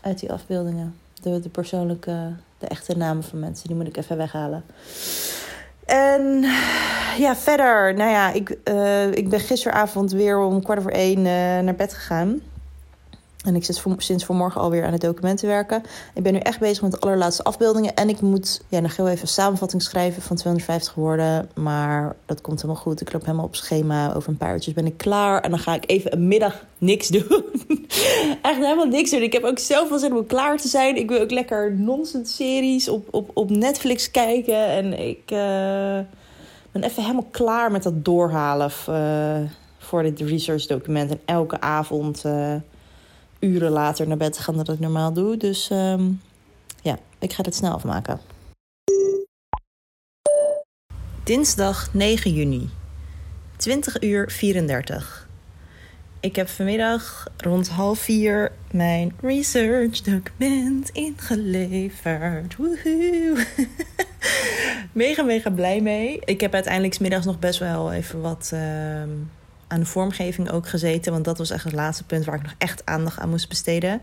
uit 0.00 0.20
die 0.20 0.32
afbeeldingen. 0.32 0.94
De, 1.22 1.40
de 1.40 1.48
persoonlijke, 1.48 2.32
de 2.58 2.66
echte 2.66 2.96
namen 2.96 3.24
van 3.24 3.38
mensen, 3.38 3.68
die 3.68 3.76
moet 3.76 3.86
ik 3.86 3.96
even 3.96 4.16
weghalen. 4.16 4.64
En 5.84 6.40
ja, 7.18 7.36
verder, 7.36 7.94
nou 7.94 8.10
ja, 8.10 8.32
ik, 8.32 8.58
uh, 8.64 9.12
ik 9.12 9.28
ben 9.28 9.40
gisteravond 9.40 10.12
weer 10.12 10.38
om 10.38 10.62
kwart 10.62 10.78
over 10.78 10.92
één 10.92 11.18
uh, 11.18 11.24
naar 11.58 11.74
bed 11.76 11.94
gegaan. 11.94 12.40
En 13.44 13.54
ik 13.54 13.64
zit 13.64 13.82
sinds 13.96 14.24
vanmorgen 14.24 14.60
alweer 14.60 14.84
aan 14.84 14.92
het 14.92 15.00
documenten 15.00 15.48
werken. 15.48 15.82
Ik 16.14 16.22
ben 16.22 16.32
nu 16.32 16.38
echt 16.38 16.58
bezig 16.58 16.82
met 16.82 16.90
de 16.90 16.98
allerlaatste 16.98 17.42
afbeeldingen. 17.42 17.94
En 17.94 18.08
ik 18.08 18.20
moet 18.20 18.60
ja, 18.68 18.80
nog 18.80 18.96
heel 18.96 19.08
even 19.08 19.22
een 19.22 19.28
samenvatting 19.28 19.82
schrijven 19.82 20.22
van 20.22 20.36
250 20.36 20.94
woorden. 20.94 21.50
Maar 21.54 22.16
dat 22.26 22.40
komt 22.40 22.62
helemaal 22.62 22.82
goed. 22.82 23.00
Ik 23.00 23.12
loop 23.12 23.24
helemaal 23.24 23.44
op 23.44 23.56
schema. 23.56 24.14
Over 24.14 24.28
een 24.28 24.36
paar 24.36 24.52
uurtjes 24.52 24.74
ben 24.74 24.86
ik 24.86 24.96
klaar. 24.96 25.40
En 25.40 25.50
dan 25.50 25.58
ga 25.58 25.74
ik 25.74 25.84
even 25.86 26.12
een 26.12 26.28
middag 26.28 26.64
niks 26.78 27.08
doen. 27.08 27.44
echt 28.42 28.56
helemaal 28.56 28.86
niks 28.86 29.10
doen. 29.10 29.22
Ik 29.22 29.32
heb 29.32 29.44
ook 29.44 29.58
wel 29.88 29.98
zin 29.98 30.16
om 30.16 30.26
klaar 30.26 30.56
te 30.56 30.68
zijn. 30.68 30.96
Ik 30.96 31.08
wil 31.08 31.20
ook 31.20 31.30
lekker 31.30 31.72
nonsens 31.72 32.36
series 32.36 32.88
op, 32.88 33.08
op, 33.10 33.30
op 33.34 33.50
Netflix 33.50 34.10
kijken. 34.10 34.66
En 34.66 34.98
ik 34.98 35.30
uh, 35.30 35.38
ben 36.72 36.82
even 36.82 37.02
helemaal 37.02 37.28
klaar 37.30 37.70
met 37.70 37.82
dat 37.82 38.04
doorhalen 38.04 38.70
uh, 38.88 39.50
voor 39.78 40.02
dit 40.02 40.20
research 40.20 40.66
document. 40.66 41.10
En 41.10 41.20
elke 41.24 41.60
avond... 41.60 42.22
Uh, 42.26 42.54
uren 43.44 43.70
later 43.70 44.08
naar 44.08 44.16
bed 44.16 44.38
gaan 44.38 44.64
dan 44.64 44.74
ik 44.74 44.80
normaal 44.80 45.12
doe. 45.12 45.36
Dus 45.36 45.70
um, 45.72 46.20
ja, 46.82 46.98
ik 47.18 47.32
ga 47.32 47.42
het 47.42 47.54
snel 47.54 47.72
afmaken. 47.72 48.20
Dinsdag 51.24 51.94
9 51.94 52.32
juni, 52.32 52.68
20 53.56 54.02
uur 54.02 54.30
34. 54.30 55.28
Ik 56.20 56.36
heb 56.36 56.48
vanmiddag 56.48 57.26
rond 57.36 57.68
half 57.68 57.98
vier 57.98 58.52
mijn 58.70 59.12
research 59.20 60.00
document 60.00 60.90
ingeleverd. 60.90 62.56
Mega, 64.92 65.22
mega 65.22 65.50
blij 65.50 65.80
mee. 65.80 66.20
Ik 66.24 66.40
heb 66.40 66.54
uiteindelijk 66.54 67.00
middags 67.00 67.26
nog 67.26 67.38
best 67.38 67.58
wel 67.58 67.92
even 67.92 68.20
wat... 68.20 68.50
Uh, 68.54 69.02
aan 69.68 69.80
de 69.80 69.86
vormgeving 69.86 70.50
ook 70.50 70.68
gezeten. 70.68 71.12
Want 71.12 71.24
dat 71.24 71.38
was 71.38 71.50
echt 71.50 71.64
het 71.64 71.72
laatste 71.72 72.04
punt 72.04 72.24
waar 72.24 72.34
ik 72.34 72.42
nog 72.42 72.54
echt 72.58 72.86
aandacht 72.86 73.18
aan 73.18 73.30
moest 73.30 73.48
besteden. 73.48 74.00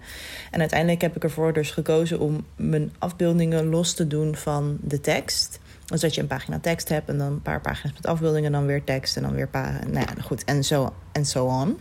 En 0.51 0.59
uiteindelijk 0.59 1.01
heb 1.01 1.15
ik 1.15 1.23
ervoor 1.23 1.53
dus 1.53 1.71
gekozen 1.71 2.19
om 2.19 2.45
mijn 2.55 2.91
afbeeldingen 2.99 3.65
los 3.65 3.93
te 3.93 4.07
doen 4.07 4.35
van 4.35 4.77
de 4.81 5.01
tekst. 5.01 5.59
Dus 5.85 6.01
dat 6.01 6.15
je 6.15 6.21
een 6.21 6.27
pagina 6.27 6.59
tekst 6.59 6.89
hebt 6.89 7.09
en 7.09 7.17
dan 7.17 7.31
een 7.31 7.41
paar 7.41 7.61
pagina's 7.61 7.93
met 7.93 8.05
afbeeldingen, 8.05 8.51
dan 8.51 8.65
weer 8.65 8.83
tekst 8.83 9.15
en 9.15 9.21
dan 9.21 9.33
weer 9.33 9.47
pagina. 9.47 9.79
Nou 9.85 10.05
ja, 10.15 10.21
goed, 10.21 10.43
en 10.43 10.63
zo 10.63 10.93
en 11.11 11.25
zo 11.25 11.45
on. 11.45 11.77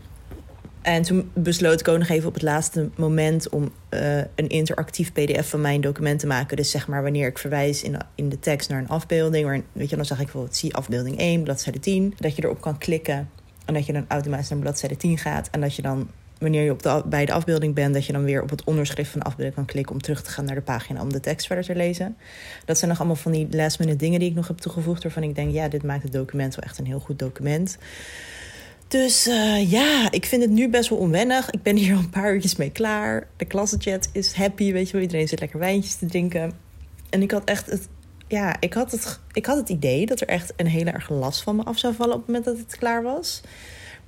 En 0.82 1.02
toen 1.02 1.30
besloot 1.34 1.80
ik 1.80 1.88
ook 1.88 1.98
nog 1.98 2.08
even 2.08 2.28
op 2.28 2.34
het 2.34 2.42
laatste 2.42 2.88
moment 2.96 3.48
om 3.48 3.72
uh, 3.90 4.16
een 4.16 4.48
interactief 4.48 5.12
PDF 5.12 5.48
van 5.48 5.60
mijn 5.60 5.80
document 5.80 6.20
te 6.20 6.26
maken. 6.26 6.56
Dus 6.56 6.70
zeg 6.70 6.88
maar 6.88 7.02
wanneer 7.02 7.26
ik 7.26 7.38
verwijs 7.38 7.82
in, 7.82 7.96
in 8.14 8.28
de 8.28 8.38
tekst 8.38 8.68
naar 8.68 8.78
een 8.78 8.88
afbeelding. 8.88 9.64
Weet 9.72 9.90
je, 9.90 9.96
dan 9.96 10.04
zag 10.04 10.18
ik 10.18 10.24
bijvoorbeeld, 10.24 10.56
zie 10.56 10.74
afbeelding 10.74 11.18
1, 11.18 11.42
bladzijde 11.42 11.78
10. 11.78 12.14
Dat 12.16 12.36
je 12.36 12.44
erop 12.44 12.60
kan 12.60 12.78
klikken 12.78 13.28
en 13.70 13.76
dat 13.76 13.86
je 13.86 13.92
dan 13.92 14.04
automatisch 14.08 14.48
naar 14.48 14.58
bladzijde 14.58 14.96
10 14.96 15.18
gaat. 15.18 15.48
En 15.50 15.60
dat 15.60 15.74
je 15.74 15.82
dan, 15.82 16.08
wanneer 16.38 16.64
je 16.64 16.70
op 16.70 16.82
de, 16.82 17.02
bij 17.06 17.24
de 17.24 17.32
afbeelding 17.32 17.74
bent, 17.74 17.94
dat 17.94 18.06
je 18.06 18.12
dan 18.12 18.24
weer 18.24 18.42
op 18.42 18.50
het 18.50 18.64
onderschrift 18.64 19.10
van 19.10 19.20
de 19.20 19.26
afbeelding 19.26 19.54
kan 19.54 19.64
klikken 19.64 19.94
om 19.94 20.00
terug 20.00 20.22
te 20.22 20.30
gaan 20.30 20.44
naar 20.44 20.54
de 20.54 20.60
pagina 20.60 21.02
om 21.02 21.12
de 21.12 21.20
tekst 21.20 21.46
verder 21.46 21.64
te 21.64 21.74
lezen. 21.74 22.16
Dat 22.64 22.78
zijn 22.78 22.90
nog 22.90 22.98
allemaal 22.98 23.16
van 23.16 23.32
die 23.32 23.48
last 23.50 23.78
minute 23.78 23.98
dingen 23.98 24.20
die 24.20 24.28
ik 24.28 24.34
nog 24.34 24.48
heb 24.48 24.58
toegevoegd. 24.58 25.02
Waarvan 25.02 25.22
ik 25.22 25.34
denk, 25.34 25.52
ja, 25.52 25.68
dit 25.68 25.82
maakt 25.82 26.02
het 26.02 26.12
document 26.12 26.54
wel 26.54 26.64
echt 26.64 26.78
een 26.78 26.86
heel 26.86 27.00
goed 27.00 27.18
document. 27.18 27.78
Dus 28.88 29.26
uh, 29.28 29.70
ja, 29.70 30.10
ik 30.10 30.26
vind 30.26 30.42
het 30.42 30.50
nu 30.50 30.68
best 30.68 30.88
wel 30.88 30.98
onwennig. 30.98 31.50
Ik 31.50 31.62
ben 31.62 31.76
hier 31.76 31.94
al 31.94 31.98
een 31.98 32.10
paar 32.10 32.34
uurtjes 32.34 32.56
mee 32.56 32.70
klaar. 32.70 33.26
De 33.36 33.44
klassenchat 33.44 34.08
is 34.12 34.32
happy, 34.32 34.72
weet 34.72 34.86
je 34.86 34.92
wel. 34.92 35.02
Iedereen 35.02 35.28
zit 35.28 35.40
lekker 35.40 35.58
wijntjes 35.58 35.94
te 35.94 36.06
drinken. 36.06 36.52
En 37.10 37.22
ik 37.22 37.30
had 37.30 37.44
echt 37.44 37.70
het... 37.70 37.88
Ja, 38.30 38.56
ik 38.60 38.74
had 38.74 38.92
het, 38.92 39.20
ik 39.32 39.46
had 39.46 39.56
het 39.56 39.68
idee 39.68 40.06
dat 40.06 40.20
er 40.20 40.28
echt 40.28 40.52
een 40.56 40.66
hele 40.66 40.90
erg 40.90 41.08
last 41.08 41.42
van 41.42 41.56
me 41.56 41.64
af 41.64 41.78
zou 41.78 41.94
vallen... 41.94 42.14
op 42.14 42.18
het 42.18 42.26
moment 42.26 42.44
dat 42.44 42.58
het 42.58 42.76
klaar 42.76 43.02
was. 43.02 43.40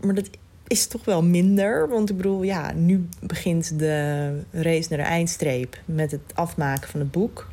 Maar 0.00 0.14
dat 0.14 0.30
is 0.66 0.86
toch 0.86 1.04
wel 1.04 1.22
minder. 1.22 1.88
Want 1.88 2.10
ik 2.10 2.16
bedoel, 2.16 2.42
ja, 2.42 2.72
nu 2.72 3.08
begint 3.20 3.78
de 3.78 4.44
race 4.50 4.86
naar 4.88 4.98
de 4.98 5.04
eindstreep... 5.04 5.80
met 5.84 6.10
het 6.10 6.20
afmaken 6.34 6.88
van 6.88 7.00
het 7.00 7.10
boek. 7.10 7.48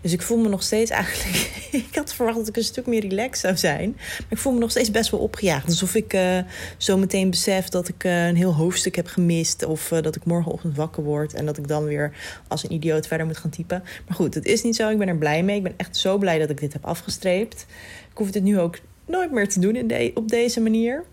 Dus 0.00 0.12
ik 0.12 0.22
voel 0.22 0.38
me 0.38 0.48
nog 0.48 0.62
steeds 0.62 0.90
eigenlijk. 0.90 1.50
ik 1.88 1.94
had 1.94 2.14
verwacht 2.14 2.36
dat 2.36 2.48
ik 2.48 2.56
een 2.56 2.64
stuk 2.64 2.86
meer 2.86 3.00
relaxed 3.00 3.38
zou 3.38 3.56
zijn. 3.56 3.92
Maar 3.96 4.26
ik 4.28 4.38
voel 4.38 4.52
me 4.52 4.58
nog 4.58 4.70
steeds 4.70 4.90
best 4.90 5.10
wel 5.10 5.20
opgejaagd. 5.20 5.66
Alsof 5.66 5.94
ik 5.94 6.12
uh, 6.12 6.38
zo 6.76 6.98
meteen 6.98 7.30
besef 7.30 7.68
dat 7.68 7.88
ik 7.88 8.04
uh, 8.04 8.26
een 8.26 8.36
heel 8.36 8.54
hoofdstuk 8.54 8.96
heb 8.96 9.06
gemist. 9.06 9.64
Of 9.64 9.90
uh, 9.90 10.02
dat 10.02 10.16
ik 10.16 10.24
morgenochtend 10.24 10.76
wakker 10.76 11.02
word. 11.02 11.34
En 11.34 11.46
dat 11.46 11.58
ik 11.58 11.68
dan 11.68 11.84
weer 11.84 12.12
als 12.48 12.64
een 12.64 12.72
idioot 12.72 13.06
verder 13.06 13.26
moet 13.26 13.36
gaan 13.36 13.50
typen. 13.50 13.82
Maar 14.06 14.16
goed, 14.16 14.34
het 14.34 14.46
is 14.46 14.62
niet 14.62 14.76
zo. 14.76 14.90
Ik 14.90 14.98
ben 14.98 15.08
er 15.08 15.16
blij 15.16 15.42
mee. 15.42 15.56
Ik 15.56 15.62
ben 15.62 15.74
echt 15.76 15.96
zo 15.96 16.18
blij 16.18 16.38
dat 16.38 16.50
ik 16.50 16.60
dit 16.60 16.72
heb 16.72 16.84
afgestreept. 16.84 17.66
Ik 18.10 18.16
hoef 18.16 18.30
dit 18.30 18.42
nu 18.42 18.58
ook 18.58 18.78
nooit 19.06 19.30
meer 19.30 19.48
te 19.48 19.60
doen 19.60 19.76
in 19.76 19.86
de, 19.86 20.10
op 20.14 20.28
deze 20.28 20.60
manier. 20.60 21.04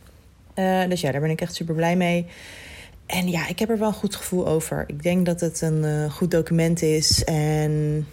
dus 0.89 1.01
ja, 1.01 1.11
daar 1.11 1.21
ben 1.21 1.29
ik 1.29 1.41
echt 1.41 1.55
super 1.55 1.75
blij 1.75 1.95
mee. 1.95 2.25
En 3.05 3.29
ja, 3.29 3.47
ik 3.47 3.59
heb 3.59 3.69
er 3.69 3.77
wel 3.77 3.87
een 3.87 3.93
goed 3.93 4.15
gevoel 4.15 4.47
over. 4.47 4.83
Ik 4.87 5.03
denk 5.03 5.25
dat 5.25 5.39
het 5.39 5.61
een 5.61 6.11
goed 6.11 6.31
document 6.31 6.81
is. 6.81 7.23
En 7.23 8.05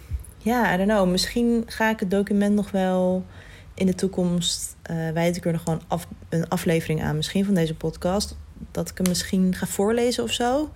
ja, 0.45 0.73
I 0.73 0.77
don't 0.77 0.89
know. 0.89 1.09
Misschien 1.09 1.63
ga 1.65 1.89
ik 1.89 1.99
het 1.99 2.11
document 2.11 2.55
nog 2.55 2.71
wel 2.71 3.25
in 3.73 3.85
de 3.85 3.95
toekomst. 3.95 4.75
Uh, 4.91 5.09
wijd 5.09 5.37
ik 5.37 5.45
er 5.45 5.59
gewoon 5.59 5.81
af, 5.87 6.07
een 6.29 6.49
aflevering 6.49 7.03
aan, 7.03 7.15
misschien 7.15 7.45
van 7.45 7.53
deze 7.53 7.75
podcast. 7.75 8.37
Dat 8.71 8.89
ik 8.89 8.97
hem 8.97 9.07
misschien 9.07 9.55
ga 9.55 9.65
voorlezen 9.65 10.23
of 10.23 10.31
zo. 10.31 10.71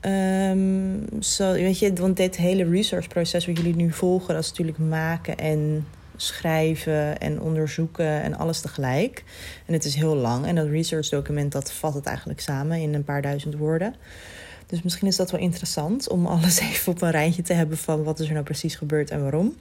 Um, 0.00 1.04
weet 1.36 1.78
je, 1.78 1.92
want 1.94 2.16
dit 2.16 2.36
hele 2.36 2.70
researchproces 2.70 3.46
wat 3.46 3.56
jullie 3.56 3.74
nu 3.74 3.92
volgen, 3.92 4.34
dat 4.34 4.42
is 4.42 4.48
natuurlijk 4.48 4.78
maken 4.78 5.36
en 5.36 5.86
schrijven 6.16 7.18
en 7.18 7.40
onderzoeken 7.40 8.22
en 8.22 8.38
alles 8.38 8.60
tegelijk. 8.60 9.24
En 9.66 9.72
het 9.72 9.84
is 9.84 9.94
heel 9.94 10.16
lang. 10.16 10.46
En 10.46 10.54
dat 10.54 10.66
research 10.66 11.08
document 11.08 11.52
dat 11.52 11.72
vat 11.72 11.94
het 11.94 12.06
eigenlijk 12.06 12.40
samen 12.40 12.78
in 12.78 12.94
een 12.94 13.04
paar 13.04 13.22
duizend 13.22 13.56
woorden. 13.56 13.94
Dus 14.70 14.82
misschien 14.82 15.06
is 15.06 15.16
dat 15.16 15.30
wel 15.30 15.40
interessant 15.40 16.08
om 16.08 16.26
alles 16.26 16.58
even 16.70 16.92
op 16.92 17.02
een 17.02 17.10
rijtje 17.10 17.42
te 17.42 17.52
hebben 17.52 17.78
van 17.78 18.02
wat 18.02 18.20
is 18.20 18.26
er 18.26 18.32
nou 18.32 18.44
precies 18.44 18.74
gebeurd 18.74 19.10
en 19.10 19.22
waarom. 19.22 19.56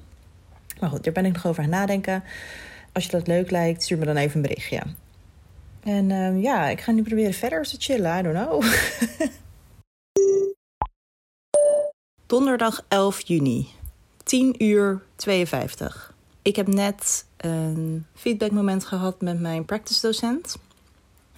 Maar 0.79 0.89
goed, 0.89 1.03
daar 1.03 1.13
ben 1.13 1.25
ik 1.25 1.33
nog 1.33 1.47
over 1.47 1.63
aan 1.63 1.69
nadenken. 1.69 2.23
Als 2.93 3.05
je 3.05 3.11
dat 3.11 3.27
leuk 3.27 3.51
lijkt, 3.51 3.83
stuur 3.83 3.97
me 3.97 4.05
dan 4.05 4.15
even 4.15 4.35
een 4.35 4.41
berichtje. 4.41 4.81
En 5.83 6.09
uh, 6.09 6.41
ja, 6.41 6.67
ik 6.67 6.81
ga 6.81 6.91
nu 6.91 7.01
proberen 7.01 7.33
verder 7.33 7.63
te 7.63 7.75
chillen. 7.79 8.17
I 8.19 8.21
don't 8.21 8.35
know. 8.35 8.63
Donderdag 12.25 12.85
11 12.87 13.21
juni, 13.21 13.67
10 14.23 14.63
uur 14.63 15.01
52. 15.15 16.13
Ik 16.41 16.55
heb 16.55 16.67
net 16.67 17.25
een 17.37 18.05
feedbackmoment 18.13 18.85
gehad 18.85 19.21
met 19.21 19.39
mijn 19.39 19.65
practice 19.65 20.01
docent. 20.01 20.57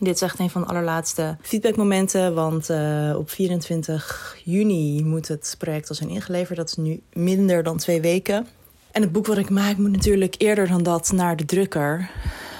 Dit 0.03 0.15
is 0.15 0.21
echt 0.21 0.39
een 0.39 0.49
van 0.49 0.61
de 0.61 0.67
allerlaatste 0.67 1.37
feedbackmomenten. 1.41 2.33
Want 2.33 2.69
uh, 2.69 3.15
op 3.17 3.29
24 3.29 4.37
juni 4.43 5.03
moet 5.03 5.27
het 5.27 5.55
project 5.57 5.89
al 5.89 5.95
zijn 5.95 6.09
ingeleverd. 6.09 6.57
Dat 6.57 6.69
is 6.69 6.75
nu 6.75 7.01
minder 7.13 7.63
dan 7.63 7.77
twee 7.77 8.01
weken. 8.01 8.47
En 8.91 9.01
het 9.01 9.11
boek 9.11 9.27
wat 9.27 9.37
ik 9.37 9.49
maak 9.49 9.77
moet 9.77 9.91
natuurlijk 9.91 10.35
eerder 10.37 10.67
dan 10.67 10.83
dat 10.83 11.11
naar 11.11 11.35
de 11.35 11.45
drukker. 11.45 12.09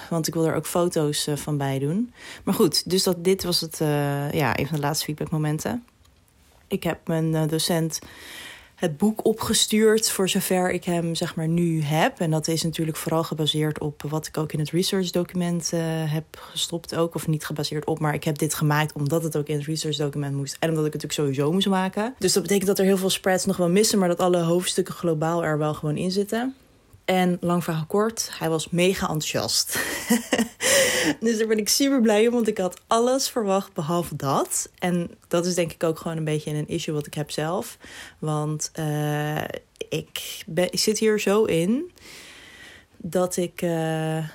Want 0.09 0.27
ik 0.27 0.33
wil 0.33 0.45
er 0.45 0.55
ook 0.55 0.65
foto's 0.65 1.27
uh, 1.27 1.35
van 1.35 1.57
bij 1.57 1.79
doen. 1.79 2.13
Maar 2.43 2.53
goed, 2.53 2.89
dus 2.89 3.03
dat, 3.03 3.23
dit 3.23 3.43
was 3.43 3.61
het, 3.61 3.79
uh, 3.81 4.31
ja, 4.31 4.59
een 4.59 4.67
van 4.67 4.75
de 4.75 4.81
laatste 4.81 5.05
feedbackmomenten. 5.05 5.83
Ik 6.67 6.83
heb 6.83 7.07
mijn 7.07 7.47
docent 7.47 7.99
het 8.81 8.97
boek 8.97 9.25
opgestuurd 9.25 10.11
voor 10.11 10.29
zover 10.29 10.71
ik 10.71 10.83
hem 10.83 11.15
zeg 11.15 11.35
maar 11.35 11.47
nu 11.47 11.81
heb. 11.81 12.19
En 12.19 12.31
dat 12.31 12.47
is 12.47 12.63
natuurlijk 12.63 12.97
vooral 12.97 13.23
gebaseerd 13.23 13.79
op 13.79 14.01
wat 14.07 14.27
ik 14.27 14.37
ook 14.37 14.51
in 14.51 14.59
het 14.59 14.69
research 14.69 15.09
document 15.09 15.71
uh, 15.73 15.81
heb 15.85 16.23
gestopt 16.51 16.95
ook. 16.95 17.15
Of 17.15 17.27
niet 17.27 17.45
gebaseerd 17.45 17.85
op, 17.85 17.99
maar 17.99 18.13
ik 18.13 18.23
heb 18.23 18.37
dit 18.37 18.53
gemaakt 18.53 18.93
omdat 18.93 19.23
het 19.23 19.37
ook 19.37 19.47
in 19.47 19.57
het 19.57 19.65
research 19.65 19.95
document 19.95 20.35
moest. 20.35 20.57
En 20.59 20.69
omdat 20.69 20.85
ik 20.85 20.93
het 20.93 21.01
natuurlijk 21.01 21.35
sowieso 21.35 21.53
moest 21.53 21.67
maken. 21.67 22.15
Dus 22.17 22.33
dat 22.33 22.43
betekent 22.43 22.67
dat 22.67 22.79
er 22.79 22.85
heel 22.85 22.97
veel 22.97 23.09
spreads 23.09 23.45
nog 23.45 23.57
wel 23.57 23.69
missen, 23.69 23.99
maar 23.99 24.07
dat 24.07 24.19
alle 24.19 24.41
hoofdstukken 24.41 24.93
globaal 24.93 25.43
er 25.43 25.57
wel 25.57 25.73
gewoon 25.73 25.97
in 25.97 26.11
zitten. 26.11 26.55
En 27.05 27.37
lang 27.41 27.63
verhaal 27.63 27.85
kort, 27.87 28.29
hij 28.39 28.49
was 28.49 28.69
mega 28.69 29.01
enthousiast. 29.01 29.79
dus 31.19 31.37
daar 31.37 31.47
ben 31.47 31.57
ik 31.57 31.69
super 31.69 32.01
blij 32.01 32.27
om, 32.27 32.33
want 32.33 32.47
ik 32.47 32.57
had 32.57 32.81
alles 32.87 33.29
verwacht 33.29 33.73
behalve 33.73 34.15
dat. 34.15 34.69
En 34.79 35.11
dat 35.27 35.45
is 35.45 35.55
denk 35.55 35.71
ik 35.71 35.83
ook 35.83 35.97
gewoon 35.97 36.17
een 36.17 36.23
beetje 36.23 36.51
een 36.51 36.67
issue 36.67 36.95
wat 36.95 37.07
ik 37.07 37.13
heb 37.13 37.31
zelf. 37.31 37.77
Want 38.19 38.71
uh, 38.79 39.43
ik, 39.89 40.43
ben, 40.47 40.69
zit 40.71 40.99
hier 40.99 41.19
zo 41.19 41.43
in 41.43 41.91
dat 42.97 43.37
ik 43.37 43.61
uh, 43.61 44.27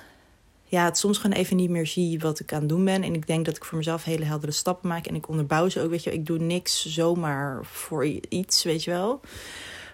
ja, 0.63 0.85
het 0.85 0.97
soms 0.97 1.17
gewoon 1.17 1.37
even 1.37 1.55
niet 1.55 1.69
meer 1.69 1.87
zie 1.87 2.19
wat 2.19 2.39
ik 2.39 2.53
aan 2.53 2.59
het 2.59 2.69
doen 2.69 2.85
ben. 2.85 3.03
En 3.03 3.13
ik 3.13 3.27
denk 3.27 3.45
dat 3.45 3.55
ik 3.55 3.65
voor 3.65 3.77
mezelf 3.77 4.03
hele 4.03 4.25
heldere 4.25 4.51
stappen 4.51 4.89
maak. 4.89 5.05
En 5.05 5.15
ik 5.15 5.29
onderbouw 5.29 5.69
ze 5.69 5.81
ook, 5.81 5.89
weet 5.89 6.03
je 6.03 6.13
Ik 6.13 6.25
doe 6.25 6.39
niks 6.39 6.85
zomaar 6.85 7.65
voor 7.65 8.05
iets, 8.29 8.63
weet 8.63 8.83
je 8.83 8.91
wel. 8.91 9.19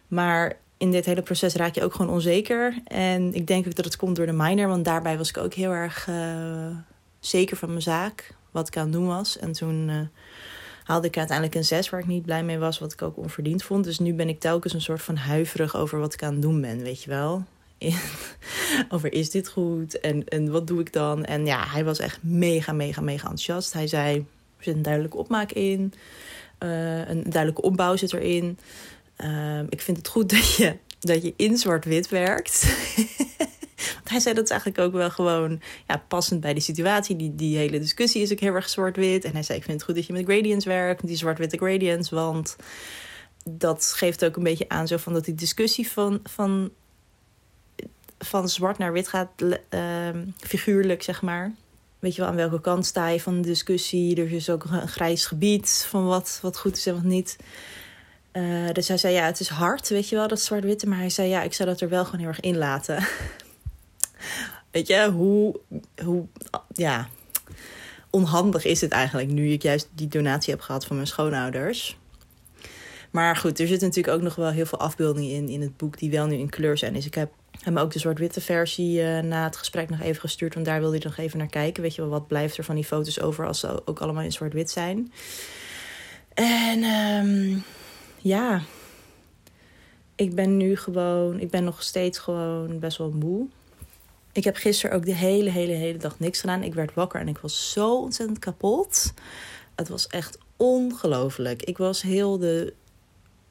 Maar 0.07 0.57
in 0.83 0.91
dit 0.91 1.05
hele 1.05 1.21
proces 1.21 1.55
raak 1.55 1.75
je 1.75 1.83
ook 1.83 1.93
gewoon 1.93 2.13
onzeker. 2.13 2.75
En 2.85 3.33
ik 3.33 3.47
denk 3.47 3.67
ook 3.67 3.75
dat 3.75 3.85
het 3.85 3.95
komt 3.95 4.15
door 4.15 4.25
de 4.25 4.31
minor, 4.31 4.67
want 4.67 4.85
daarbij 4.85 5.17
was 5.17 5.29
ik 5.29 5.37
ook 5.37 5.53
heel 5.53 5.71
erg 5.71 6.07
uh, 6.07 6.77
zeker 7.19 7.57
van 7.57 7.69
mijn 7.69 7.81
zaak, 7.81 8.35
wat 8.51 8.67
ik 8.67 8.77
aan 8.77 8.83
het 8.83 8.93
doen 8.93 9.07
was. 9.07 9.37
En 9.37 9.51
toen 9.51 9.89
uh, 9.89 9.99
haalde 10.83 11.07
ik 11.07 11.17
uiteindelijk 11.17 11.57
een 11.57 11.65
6 11.65 11.89
waar 11.89 11.99
ik 11.99 12.07
niet 12.07 12.25
blij 12.25 12.43
mee 12.43 12.57
was, 12.57 12.79
wat 12.79 12.93
ik 12.93 13.01
ook 13.01 13.17
onverdiend 13.17 13.63
vond. 13.63 13.83
Dus 13.83 13.99
nu 13.99 14.13
ben 14.13 14.29
ik 14.29 14.39
telkens 14.39 14.73
een 14.73 14.81
soort 14.81 15.01
van 15.01 15.15
huiverig 15.15 15.75
over 15.75 15.99
wat 15.99 16.13
ik 16.13 16.23
aan 16.23 16.33
het 16.33 16.41
doen 16.41 16.61
ben, 16.61 16.81
weet 16.81 17.03
je 17.03 17.09
wel. 17.09 17.43
over 18.93 19.13
is 19.13 19.31
dit 19.31 19.47
goed 19.47 19.99
en, 19.99 20.27
en 20.27 20.51
wat 20.51 20.67
doe 20.67 20.79
ik 20.79 20.93
dan? 20.93 21.25
En 21.25 21.45
ja, 21.45 21.67
hij 21.67 21.83
was 21.83 21.99
echt 21.99 22.23
mega, 22.23 22.71
mega, 22.71 23.01
mega 23.01 23.21
enthousiast. 23.21 23.73
Hij 23.73 23.87
zei, 23.87 24.17
er 24.57 24.63
zit 24.63 24.75
een 24.75 24.81
duidelijke 24.81 25.17
opmaak 25.17 25.51
in, 25.51 25.93
uh, 26.63 27.09
een 27.09 27.23
duidelijke 27.23 27.61
opbouw 27.61 27.95
zit 27.95 28.13
erin. 28.13 28.57
Um, 29.17 29.65
ik 29.69 29.81
vind 29.81 29.97
het 29.97 30.07
goed 30.07 30.29
dat 30.29 30.55
je, 30.55 30.77
dat 30.99 31.23
je 31.23 31.33
in 31.35 31.57
zwart-wit 31.57 32.09
werkt. 32.09 32.63
Hij 34.03 34.19
zei 34.19 34.35
dat 34.35 34.43
is 34.43 34.49
eigenlijk 34.49 34.81
ook 34.81 34.93
wel 34.93 35.09
gewoon 35.09 35.61
ja, 35.87 36.03
passend 36.07 36.41
bij 36.41 36.53
de 36.53 36.59
situatie. 36.59 37.15
Die, 37.15 37.35
die 37.35 37.57
hele 37.57 37.79
discussie 37.79 38.21
is 38.21 38.31
ook 38.31 38.39
heel 38.39 38.53
erg 38.53 38.69
zwart-wit. 38.69 39.23
En 39.23 39.33
hij 39.33 39.43
zei: 39.43 39.57
Ik 39.57 39.63
vind 39.63 39.77
het 39.77 39.85
goed 39.85 39.95
dat 39.95 40.05
je 40.05 40.13
met 40.13 40.25
gradients 40.25 40.65
werkt, 40.65 41.07
die 41.07 41.15
zwart-witte 41.15 41.57
gradients. 41.57 42.09
Want 42.09 42.55
dat 43.43 43.93
geeft 43.95 44.25
ook 44.25 44.35
een 44.35 44.43
beetje 44.43 44.69
aan 44.69 44.87
zo 44.87 44.97
van 44.97 45.13
dat 45.13 45.25
die 45.25 45.35
discussie 45.35 45.87
van, 45.87 46.19
van, 46.23 46.71
van 48.19 48.49
zwart 48.49 48.77
naar 48.77 48.93
wit 48.93 49.07
gaat, 49.07 49.29
uh, 49.69 50.09
figuurlijk 50.37 51.03
zeg 51.03 51.21
maar. 51.21 51.53
Weet 51.99 52.15
je 52.15 52.21
wel, 52.21 52.29
aan 52.29 52.35
welke 52.35 52.61
kant 52.61 52.85
sta 52.85 53.07
je 53.07 53.21
van 53.21 53.41
de 53.41 53.47
discussie? 53.47 54.15
Er 54.15 54.31
is 54.31 54.49
ook 54.49 54.63
een 54.63 54.87
grijs 54.87 55.25
gebied 55.25 55.85
van 55.89 56.05
wat, 56.05 56.39
wat 56.41 56.57
goed 56.57 56.77
is 56.77 56.85
en 56.85 56.93
wat 56.93 57.03
niet. 57.03 57.37
Uh, 58.33 58.69
dus 58.71 58.87
hij 58.87 58.97
zei, 58.97 59.13
ja, 59.13 59.25
het 59.25 59.39
is 59.39 59.47
hard, 59.47 59.89
weet 59.89 60.09
je 60.09 60.15
wel, 60.15 60.27
dat 60.27 60.41
zwart-witte. 60.41 60.87
Maar 60.87 60.97
hij 60.97 61.09
zei, 61.09 61.29
ja, 61.29 61.41
ik 61.41 61.53
zou 61.53 61.69
dat 61.69 61.81
er 61.81 61.89
wel 61.89 62.05
gewoon 62.05 62.19
heel 62.19 62.29
erg 62.29 62.39
in 62.39 62.57
laten. 62.57 63.07
weet 64.71 64.87
je, 64.87 65.11
hoe, 65.11 65.59
hoe, 66.03 66.25
ja, 66.73 67.07
onhandig 68.09 68.65
is 68.65 68.81
het 68.81 68.91
eigenlijk 68.91 69.29
nu 69.29 69.51
ik 69.51 69.61
juist 69.61 69.89
die 69.95 70.07
donatie 70.07 70.53
heb 70.53 70.61
gehad 70.61 70.85
van 70.85 70.95
mijn 70.95 71.07
schoonouders. 71.07 71.97
Maar 73.11 73.35
goed, 73.35 73.59
er 73.59 73.67
zitten 73.67 73.87
natuurlijk 73.87 74.15
ook 74.15 74.23
nog 74.23 74.35
wel 74.35 74.49
heel 74.49 74.65
veel 74.65 74.79
afbeeldingen 74.79 75.31
in, 75.31 75.49
in 75.49 75.61
het 75.61 75.77
boek 75.77 75.97
die 75.97 76.11
wel 76.11 76.25
nu 76.25 76.35
in 76.35 76.49
kleur 76.49 76.77
zijn. 76.77 76.93
Dus 76.93 77.05
ik 77.05 77.13
heb 77.13 77.31
hem 77.59 77.77
ook 77.77 77.91
de 77.91 77.99
zwart-witte 77.99 78.41
versie 78.41 79.01
uh, 79.01 79.19
na 79.19 79.43
het 79.43 79.57
gesprek 79.57 79.89
nog 79.89 80.01
even 80.01 80.21
gestuurd. 80.21 80.53
Want 80.53 80.65
daar 80.65 80.79
wilde 80.79 80.97
hij 80.97 81.05
nog 81.05 81.17
even 81.17 81.37
naar 81.37 81.47
kijken. 81.47 81.83
Weet 81.83 81.95
je 81.95 82.01
wel, 82.01 82.09
wat 82.09 82.27
blijft 82.27 82.57
er 82.57 82.63
van 82.63 82.75
die 82.75 82.83
foto's 82.83 83.19
over 83.19 83.47
als 83.47 83.59
ze 83.59 83.87
ook 83.87 83.99
allemaal 83.99 84.23
in 84.23 84.31
zwart-wit 84.31 84.71
zijn. 84.71 85.11
En 86.33 86.83
um, 86.83 87.63
ja, 88.23 88.61
ik 90.15 90.35
ben 90.35 90.57
nu 90.57 90.75
gewoon, 90.75 91.39
ik 91.39 91.49
ben 91.49 91.63
nog 91.63 91.83
steeds 91.83 92.17
gewoon 92.17 92.79
best 92.79 92.97
wel 92.97 93.11
moe. 93.11 93.47
Ik 94.31 94.43
heb 94.43 94.55
gisteren 94.55 94.95
ook 94.95 95.05
de 95.05 95.15
hele, 95.15 95.49
hele, 95.49 95.71
hele 95.71 95.97
dag 95.97 96.19
niks 96.19 96.39
gedaan. 96.39 96.63
Ik 96.63 96.73
werd 96.73 96.93
wakker 96.93 97.19
en 97.19 97.27
ik 97.27 97.37
was 97.37 97.71
zo 97.71 97.97
ontzettend 97.97 98.39
kapot. 98.39 99.13
Het 99.75 99.87
was 99.87 100.07
echt 100.07 100.37
ongelooflijk. 100.57 101.63
Ik 101.63 101.77
was 101.77 102.01
heel 102.01 102.37
de 102.37 102.73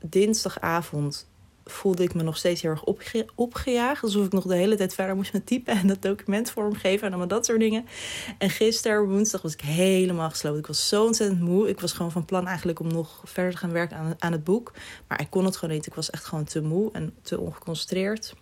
dinsdagavond 0.00 1.26
voelde 1.64 2.02
ik 2.02 2.14
me 2.14 2.22
nog 2.22 2.36
steeds 2.36 2.62
heel 2.62 2.70
erg 2.70 2.84
opge 2.84 3.26
opgejaagd. 3.34 4.02
Alsof 4.02 4.26
ik 4.26 4.32
nog 4.32 4.44
de 4.44 4.54
hele 4.54 4.76
tijd 4.76 4.94
verder 4.94 5.16
moest 5.16 5.32
met 5.32 5.46
typen 5.46 5.74
en 5.74 5.86
dat 5.86 6.02
document 6.02 6.50
vormgeven 6.50 7.06
en 7.06 7.08
allemaal 7.08 7.28
dat 7.28 7.46
soort 7.46 7.60
dingen. 7.60 7.86
En 8.38 8.50
gisteren, 8.50 9.08
woensdag, 9.08 9.42
was 9.42 9.52
ik 9.52 9.60
helemaal 9.60 10.30
gesloten. 10.30 10.58
Ik 10.58 10.66
was 10.66 10.88
zo 10.88 11.04
ontzettend 11.04 11.40
moe. 11.40 11.68
Ik 11.68 11.80
was 11.80 11.92
gewoon 11.92 12.12
van 12.12 12.24
plan 12.24 12.46
eigenlijk 12.46 12.80
om 12.80 12.92
nog 12.92 13.20
verder 13.24 13.52
te 13.52 13.58
gaan 13.58 13.72
werken 13.72 13.96
aan, 13.96 14.14
aan 14.18 14.32
het 14.32 14.44
boek. 14.44 14.72
Maar 15.08 15.20
ik 15.20 15.30
kon 15.30 15.44
het 15.44 15.56
gewoon 15.56 15.74
niet. 15.74 15.86
Ik 15.86 15.94
was 15.94 16.10
echt 16.10 16.24
gewoon 16.24 16.44
te 16.44 16.62
moe 16.62 16.92
en 16.92 17.14
te 17.22 17.40
ongeconcentreerd. 17.40 18.34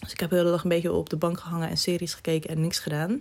Dus 0.00 0.12
ik 0.12 0.20
heb 0.20 0.30
de 0.30 0.36
hele 0.36 0.50
dag 0.50 0.62
een 0.62 0.68
beetje 0.68 0.92
op 0.92 1.10
de 1.10 1.16
bank 1.16 1.40
gehangen 1.40 1.68
en 1.68 1.76
series 1.76 2.14
gekeken 2.14 2.50
en 2.50 2.60
niks 2.60 2.78
gedaan. 2.78 3.20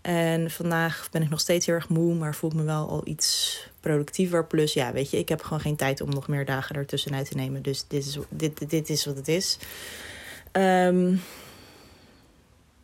En 0.00 0.50
vandaag 0.50 1.08
ben 1.10 1.22
ik 1.22 1.30
nog 1.30 1.40
steeds 1.40 1.66
heel 1.66 1.74
erg 1.74 1.88
moe, 1.88 2.14
maar 2.14 2.34
voel 2.34 2.50
ik 2.50 2.56
me 2.56 2.62
wel 2.62 2.88
al 2.88 3.00
iets 3.04 3.58
productiever. 3.84 4.46
Plus, 4.46 4.72
ja, 4.72 4.92
weet 4.92 5.10
je, 5.10 5.18
ik 5.18 5.28
heb 5.28 5.42
gewoon 5.42 5.60
geen 5.60 5.76
tijd 5.76 6.00
om 6.00 6.10
nog 6.10 6.28
meer 6.28 6.44
dagen 6.44 6.76
ertussenuit 6.76 7.28
te 7.28 7.36
nemen. 7.36 7.62
Dus 7.62 7.84
dit 7.88 8.06
is, 8.06 8.18
dit, 8.28 8.70
dit 8.70 8.90
is 8.90 9.04
wat 9.04 9.16
het 9.16 9.28
is. 9.28 9.58
Um, 10.52 11.20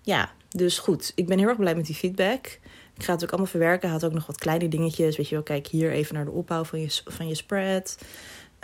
ja, 0.02 0.32
dus 0.48 0.78
goed. 0.78 1.12
Ik 1.14 1.26
ben 1.26 1.38
heel 1.38 1.48
erg 1.48 1.56
blij 1.56 1.74
met 1.74 1.86
die 1.86 1.94
feedback. 1.94 2.58
Ik 2.96 3.04
ga 3.04 3.12
het 3.12 3.22
ook 3.22 3.30
allemaal 3.30 3.50
verwerken. 3.50 3.90
Had 3.90 4.04
ook 4.04 4.12
nog 4.12 4.26
wat 4.26 4.38
kleine 4.38 4.68
dingetjes. 4.68 5.16
Weet 5.16 5.28
je 5.28 5.34
wel, 5.34 5.44
kijk 5.44 5.66
hier 5.66 5.90
even 5.90 6.14
naar 6.14 6.24
de 6.24 6.30
opbouw 6.30 6.64
van 6.64 6.80
je, 6.80 7.00
van 7.04 7.28
je 7.28 7.34
spread. 7.34 7.98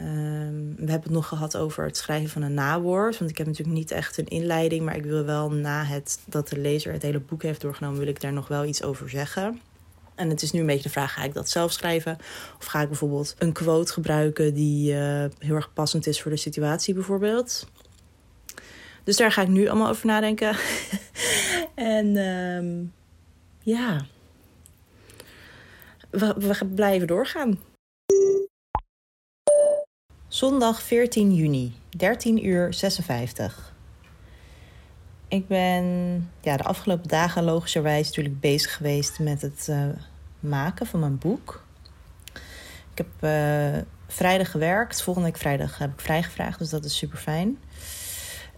Um, 0.00 0.74
we 0.76 0.90
hebben 0.90 1.02
het 1.02 1.10
nog 1.10 1.28
gehad 1.28 1.56
over 1.56 1.84
het 1.84 1.96
schrijven 1.96 2.28
van 2.28 2.42
een 2.42 2.54
nawoord. 2.54 3.18
Want 3.18 3.30
ik 3.30 3.38
heb 3.38 3.46
natuurlijk 3.46 3.76
niet 3.76 3.90
echt 3.90 4.18
een 4.18 4.28
inleiding. 4.28 4.84
Maar 4.84 4.96
ik 4.96 5.04
wil 5.04 5.24
wel 5.24 5.50
na 5.50 5.84
het 5.84 6.18
dat 6.26 6.48
de 6.48 6.58
lezer 6.58 6.92
het 6.92 7.02
hele 7.02 7.20
boek 7.20 7.42
heeft 7.42 7.60
doorgenomen, 7.60 7.98
wil 7.98 8.08
ik 8.08 8.20
daar 8.20 8.32
nog 8.32 8.48
wel 8.48 8.64
iets 8.64 8.82
over 8.82 9.10
zeggen. 9.10 9.60
En 10.16 10.28
het 10.28 10.42
is 10.42 10.52
nu 10.52 10.60
een 10.60 10.66
beetje 10.66 10.82
de 10.82 10.88
vraag: 10.88 11.12
ga 11.12 11.22
ik 11.22 11.34
dat 11.34 11.48
zelf 11.48 11.72
schrijven? 11.72 12.18
Of 12.58 12.64
ga 12.64 12.80
ik 12.80 12.88
bijvoorbeeld 12.88 13.34
een 13.38 13.52
quote 13.52 13.92
gebruiken 13.92 14.54
die 14.54 14.92
uh, 14.92 15.24
heel 15.38 15.54
erg 15.54 15.72
passend 15.72 16.06
is 16.06 16.20
voor 16.22 16.30
de 16.30 16.36
situatie, 16.36 16.94
bijvoorbeeld? 16.94 17.66
Dus 19.04 19.16
daar 19.16 19.32
ga 19.32 19.42
ik 19.42 19.48
nu 19.48 19.68
allemaal 19.68 19.88
over 19.88 20.06
nadenken. 20.06 20.56
en 21.74 22.16
um, 22.16 22.92
ja, 23.62 24.06
we, 26.10 26.34
we 26.38 26.66
blijven 26.74 27.06
doorgaan. 27.06 27.58
Zondag 30.28 30.82
14 30.82 31.34
juni, 31.34 31.72
13 31.96 32.46
uur 32.46 32.74
56. 32.74 33.74
Ik 35.28 35.48
ben 35.48 35.84
ja, 36.40 36.56
de 36.56 36.62
afgelopen 36.62 37.08
dagen 37.08 37.44
logischerwijs 37.44 38.06
natuurlijk 38.06 38.40
bezig 38.40 38.76
geweest 38.76 39.18
met 39.18 39.42
het 39.42 39.66
uh, 39.70 39.84
maken 40.40 40.86
van 40.86 41.00
mijn 41.00 41.18
boek. 41.18 41.64
Ik 42.94 43.04
heb 43.04 43.06
uh, 43.20 43.82
vrijdag 44.06 44.50
gewerkt. 44.50 45.02
Volgende 45.02 45.28
week 45.28 45.38
vrijdag 45.38 45.78
heb 45.78 45.92
ik 45.92 46.00
vrijgevraagd, 46.00 46.58
dus 46.58 46.70
dat 46.70 46.84
is 46.84 46.96
super 46.96 47.18
fijn. 47.18 47.58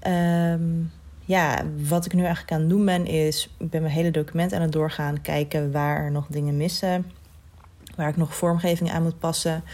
Um, 0.07 0.93
ja, 1.25 1.65
wat 1.89 2.05
ik 2.05 2.13
nu 2.13 2.21
eigenlijk 2.21 2.53
aan 2.53 2.61
het 2.61 2.69
doen 2.69 2.85
ben, 2.85 3.07
is 3.07 3.51
ik 3.59 3.71
ben 3.71 3.83
mijn 3.83 3.95
hele 3.95 4.11
document 4.11 4.53
aan 4.53 4.63
het 4.63 4.73
doorgaan, 4.73 5.23
kijken 5.23 5.73
waar 5.73 6.05
er 6.05 6.11
nog 6.11 6.27
dingen 6.29 6.57
missen 6.57 7.07
waar 7.99 8.09
ik 8.09 8.17
nog 8.17 8.37
vormgeving 8.37 8.93
aan 8.93 9.03
moet 9.03 9.19
passen. 9.19 9.65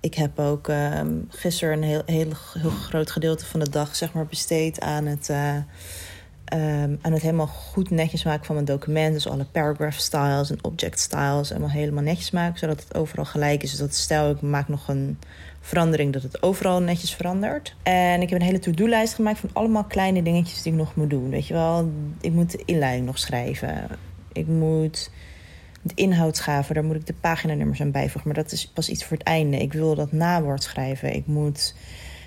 Ik 0.00 0.14
heb 0.14 0.38
ook 0.38 0.68
uh, 0.68 1.00
gisteren 1.28 1.76
een 1.76 1.82
heel, 1.82 2.02
heel, 2.06 2.32
heel, 2.58 2.70
groot 2.70 3.10
gedeelte 3.10 3.46
van 3.46 3.60
de 3.60 3.70
dag 3.70 3.96
zeg 3.96 4.12
maar, 4.12 4.26
besteed 4.26 4.80
aan 4.80 5.06
het, 5.06 5.28
uh, 5.28 5.56
um, 6.54 6.98
aan 7.02 7.12
het 7.12 7.22
helemaal 7.22 7.46
goed 7.46 7.90
netjes 7.90 8.24
maken 8.24 8.44
van 8.44 8.54
mijn 8.54 8.66
document. 8.66 9.14
Dus 9.14 9.28
alle 9.28 9.44
paragraph 9.44 9.98
styles 9.98 10.50
en 10.50 10.64
object 10.64 11.00
styles 11.00 11.48
helemaal 11.48 11.70
helemaal 11.70 12.02
netjes 12.02 12.30
maken, 12.30 12.58
zodat 12.58 12.80
het 12.80 12.94
overal 12.94 13.24
gelijk 13.24 13.62
is. 13.62 13.70
Dus 13.70 13.78
dat 13.78 13.94
stel 13.94 14.30
ik 14.30 14.40
maak 14.40 14.68
nog 14.68 14.88
een 14.88 15.18
verandering 15.60 16.12
dat 16.12 16.22
het 16.22 16.42
overal 16.42 16.80
netjes 16.80 17.14
verandert. 17.14 17.76
En 17.82 18.22
ik 18.22 18.30
heb 18.30 18.38
een 18.38 18.46
hele 18.46 18.58
to-do-lijst 18.58 19.14
gemaakt 19.14 19.38
van 19.38 19.50
allemaal 19.52 19.84
kleine 19.84 20.22
dingetjes 20.22 20.62
die 20.62 20.72
ik 20.72 20.78
nog 20.78 20.94
moet 20.94 21.10
doen. 21.10 21.30
Weet 21.30 21.46
je 21.46 21.54
wel, 21.54 21.90
ik 22.20 22.32
moet 22.32 22.50
de 22.50 22.62
inleiding 22.64 23.06
nog 23.06 23.18
schrijven. 23.18 23.88
Ik 24.32 24.46
moet 24.46 25.10
de 25.82 25.94
inhoudsgave, 25.94 26.72
daar 26.72 26.84
moet 26.84 26.96
ik 26.96 27.06
de 27.06 27.14
paginanummers 27.20 27.80
aan 27.80 27.90
bijvoegen. 27.90 28.32
Maar 28.32 28.42
dat 28.42 28.52
is 28.52 28.68
pas 28.68 28.88
iets 28.88 29.04
voor 29.04 29.16
het 29.16 29.26
einde. 29.26 29.56
Ik 29.56 29.72
wil 29.72 29.94
dat 29.94 30.12
nawoord 30.12 30.62
schrijven. 30.62 31.14
Ik 31.14 31.26
moet. 31.26 31.74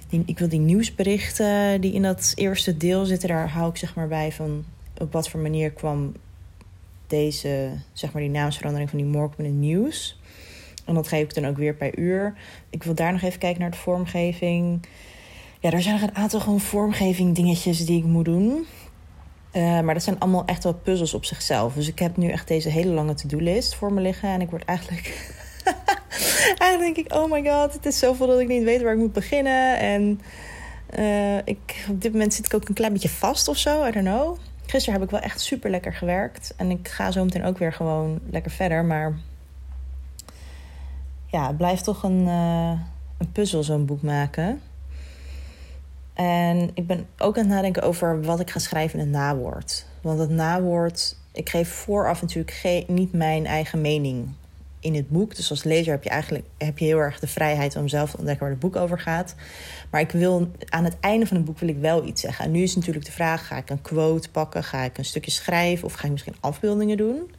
Ik 0.09 0.39
wil 0.39 0.49
die 0.49 0.59
nieuwsberichten 0.59 1.81
die 1.81 1.93
in 1.93 2.01
dat 2.01 2.31
eerste 2.35 2.77
deel 2.77 3.05
zitten, 3.05 3.29
daar 3.29 3.49
hou 3.49 3.69
ik 3.69 3.77
zeg 3.77 3.95
maar 3.95 4.07
bij 4.07 4.31
van 4.31 4.65
op 4.97 5.11
wat 5.11 5.29
voor 5.29 5.39
manier 5.39 5.71
kwam 5.71 6.13
deze, 7.07 7.71
zeg 7.93 8.11
maar 8.11 8.21
die 8.21 8.31
naamsverandering 8.31 8.89
van 8.89 8.99
die 8.99 9.07
morgen 9.07 9.37
in 9.37 9.45
het 9.45 9.59
nieuws. 9.59 10.19
En 10.85 10.93
dat 10.93 11.07
geef 11.07 11.21
ik 11.21 11.33
dan 11.33 11.45
ook 11.45 11.57
weer 11.57 11.75
per 11.75 11.97
uur. 11.97 12.33
Ik 12.69 12.83
wil 12.83 12.95
daar 12.95 13.11
nog 13.11 13.21
even 13.21 13.39
kijken 13.39 13.61
naar 13.61 13.71
de 13.71 13.77
vormgeving. 13.77 14.85
Ja, 15.59 15.71
er 15.71 15.81
zijn 15.81 15.99
nog 15.99 16.09
een 16.09 16.15
aantal 16.15 16.39
gewoon 16.39 16.59
vormgeving 16.59 17.35
dingetjes 17.35 17.85
die 17.85 17.97
ik 17.97 18.05
moet 18.05 18.25
doen. 18.25 18.65
Uh, 19.53 19.79
maar 19.81 19.93
dat 19.93 20.03
zijn 20.03 20.19
allemaal 20.19 20.45
echt 20.45 20.63
wel 20.63 20.73
puzzels 20.73 21.13
op 21.13 21.25
zichzelf. 21.25 21.73
Dus 21.73 21.87
ik 21.87 21.99
heb 21.99 22.17
nu 22.17 22.29
echt 22.29 22.47
deze 22.47 22.69
hele 22.69 22.91
lange 22.91 23.13
to-do-list 23.13 23.75
voor 23.75 23.93
me 23.93 24.01
liggen. 24.01 24.29
En 24.29 24.41
ik 24.41 24.49
word 24.49 24.65
eigenlijk. 24.65 25.33
eigenlijk 26.57 26.95
denk 26.95 27.07
ik: 27.07 27.13
oh 27.13 27.31
my 27.31 27.43
god, 27.43 27.73
het 27.73 27.85
is 27.85 27.99
zoveel 27.99 28.27
dat 28.27 28.39
ik 28.39 28.47
niet 28.47 28.63
weet 28.63 28.81
waar 28.81 28.93
ik 28.93 28.99
moet 28.99 29.13
beginnen. 29.13 29.79
En 29.79 30.21
uh, 30.99 31.37
ik, 31.37 31.85
op 31.89 32.01
dit 32.01 32.11
moment 32.11 32.33
zit 32.33 32.45
ik 32.45 32.53
ook 32.53 32.67
een 32.67 32.73
klein 32.73 32.93
beetje 32.93 33.09
vast 33.09 33.47
of 33.47 33.57
zo. 33.57 33.85
I 33.85 33.91
don't 33.91 34.07
know. 34.07 34.37
Gisteren 34.65 34.99
heb 34.99 35.03
ik 35.03 35.11
wel 35.11 35.23
echt 35.23 35.41
super 35.41 35.69
lekker 35.69 35.93
gewerkt. 35.93 36.53
En 36.57 36.71
ik 36.71 36.87
ga 36.87 37.11
zo 37.11 37.23
meteen 37.23 37.45
ook 37.45 37.57
weer 37.57 37.73
gewoon 37.73 38.19
lekker 38.29 38.51
verder. 38.51 38.85
Maar 38.85 39.17
ja, 41.25 41.47
het 41.47 41.57
blijft 41.57 41.83
toch 41.83 42.03
een, 42.03 42.21
uh, 42.25 42.79
een 43.17 43.31
puzzel, 43.31 43.63
zo'n 43.63 43.85
boek 43.85 44.01
maken. 44.01 44.61
En 46.13 46.69
ik 46.73 46.87
ben 46.87 47.07
ook 47.17 47.37
aan 47.37 47.43
het 47.43 47.53
nadenken 47.53 47.83
over 47.83 48.21
wat 48.21 48.39
ik 48.39 48.49
ga 48.49 48.59
schrijven 48.59 48.99
in 48.99 49.05
het 49.05 49.15
nawoord. 49.15 49.85
Want 50.01 50.19
het 50.19 50.29
nawoord, 50.29 51.15
ik 51.31 51.49
geef 51.49 51.69
vooraf 51.69 52.21
natuurlijk 52.21 52.83
niet 52.87 53.13
mijn 53.13 53.45
eigen 53.45 53.81
mening 53.81 54.27
in 54.79 54.95
het 54.95 55.09
boek. 55.09 55.35
Dus 55.35 55.49
als 55.49 55.63
lezer 55.63 55.91
heb 55.91 56.03
je 56.03 56.09
eigenlijk 56.09 56.45
heb 56.57 56.77
je 56.77 56.85
heel 56.85 56.97
erg 56.97 57.19
de 57.19 57.27
vrijheid 57.27 57.75
om 57.75 57.87
zelf 57.87 58.11
te 58.11 58.17
ontdekken 58.17 58.43
waar 58.43 58.55
het 58.55 58.63
boek 58.63 58.75
over 58.75 58.99
gaat. 58.99 59.35
Maar 59.89 60.01
ik 60.01 60.11
wil 60.11 60.51
aan 60.69 60.83
het 60.83 60.97
einde 60.99 61.25
van 61.25 61.37
het 61.37 61.45
boek 61.45 61.59
wil 61.59 61.69
ik 61.69 61.77
wel 61.79 62.05
iets 62.05 62.21
zeggen. 62.21 62.45
En 62.45 62.51
nu 62.51 62.61
is 62.61 62.75
natuurlijk 62.75 63.05
de 63.05 63.11
vraag: 63.11 63.47
ga 63.47 63.57
ik 63.57 63.69
een 63.69 63.81
quote 63.81 64.29
pakken? 64.29 64.63
Ga 64.63 64.83
ik 64.83 64.97
een 64.97 65.05
stukje 65.05 65.31
schrijven? 65.31 65.85
Of 65.85 65.93
ga 65.93 66.05
ik 66.05 66.11
misschien 66.11 66.35
afbeeldingen 66.39 66.97
doen? 66.97 67.31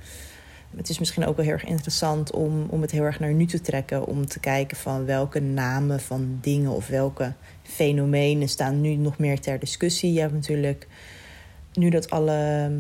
Het 0.76 0.88
is 0.88 0.98
misschien 0.98 1.26
ook 1.26 1.36
wel 1.36 1.44
heel 1.44 1.54
erg 1.54 1.64
interessant 1.64 2.32
om, 2.32 2.66
om 2.68 2.80
het 2.80 2.90
heel 2.90 3.02
erg 3.02 3.20
naar 3.20 3.32
nu 3.32 3.46
te 3.46 3.60
trekken. 3.60 4.06
Om 4.06 4.26
te 4.26 4.40
kijken 4.40 4.76
van 4.76 5.04
welke 5.04 5.40
namen 5.40 6.00
van 6.00 6.38
dingen 6.40 6.70
of 6.70 6.86
welke 6.86 7.32
fenomenen 7.62 8.48
staan 8.48 8.80
nu 8.80 8.94
nog 8.94 9.18
meer 9.18 9.40
ter 9.40 9.58
discussie. 9.58 10.12
Je 10.12 10.20
hebt 10.20 10.32
natuurlijk 10.32 10.86
nu 11.72 11.90
dat 11.90 12.10
alle 12.10 12.70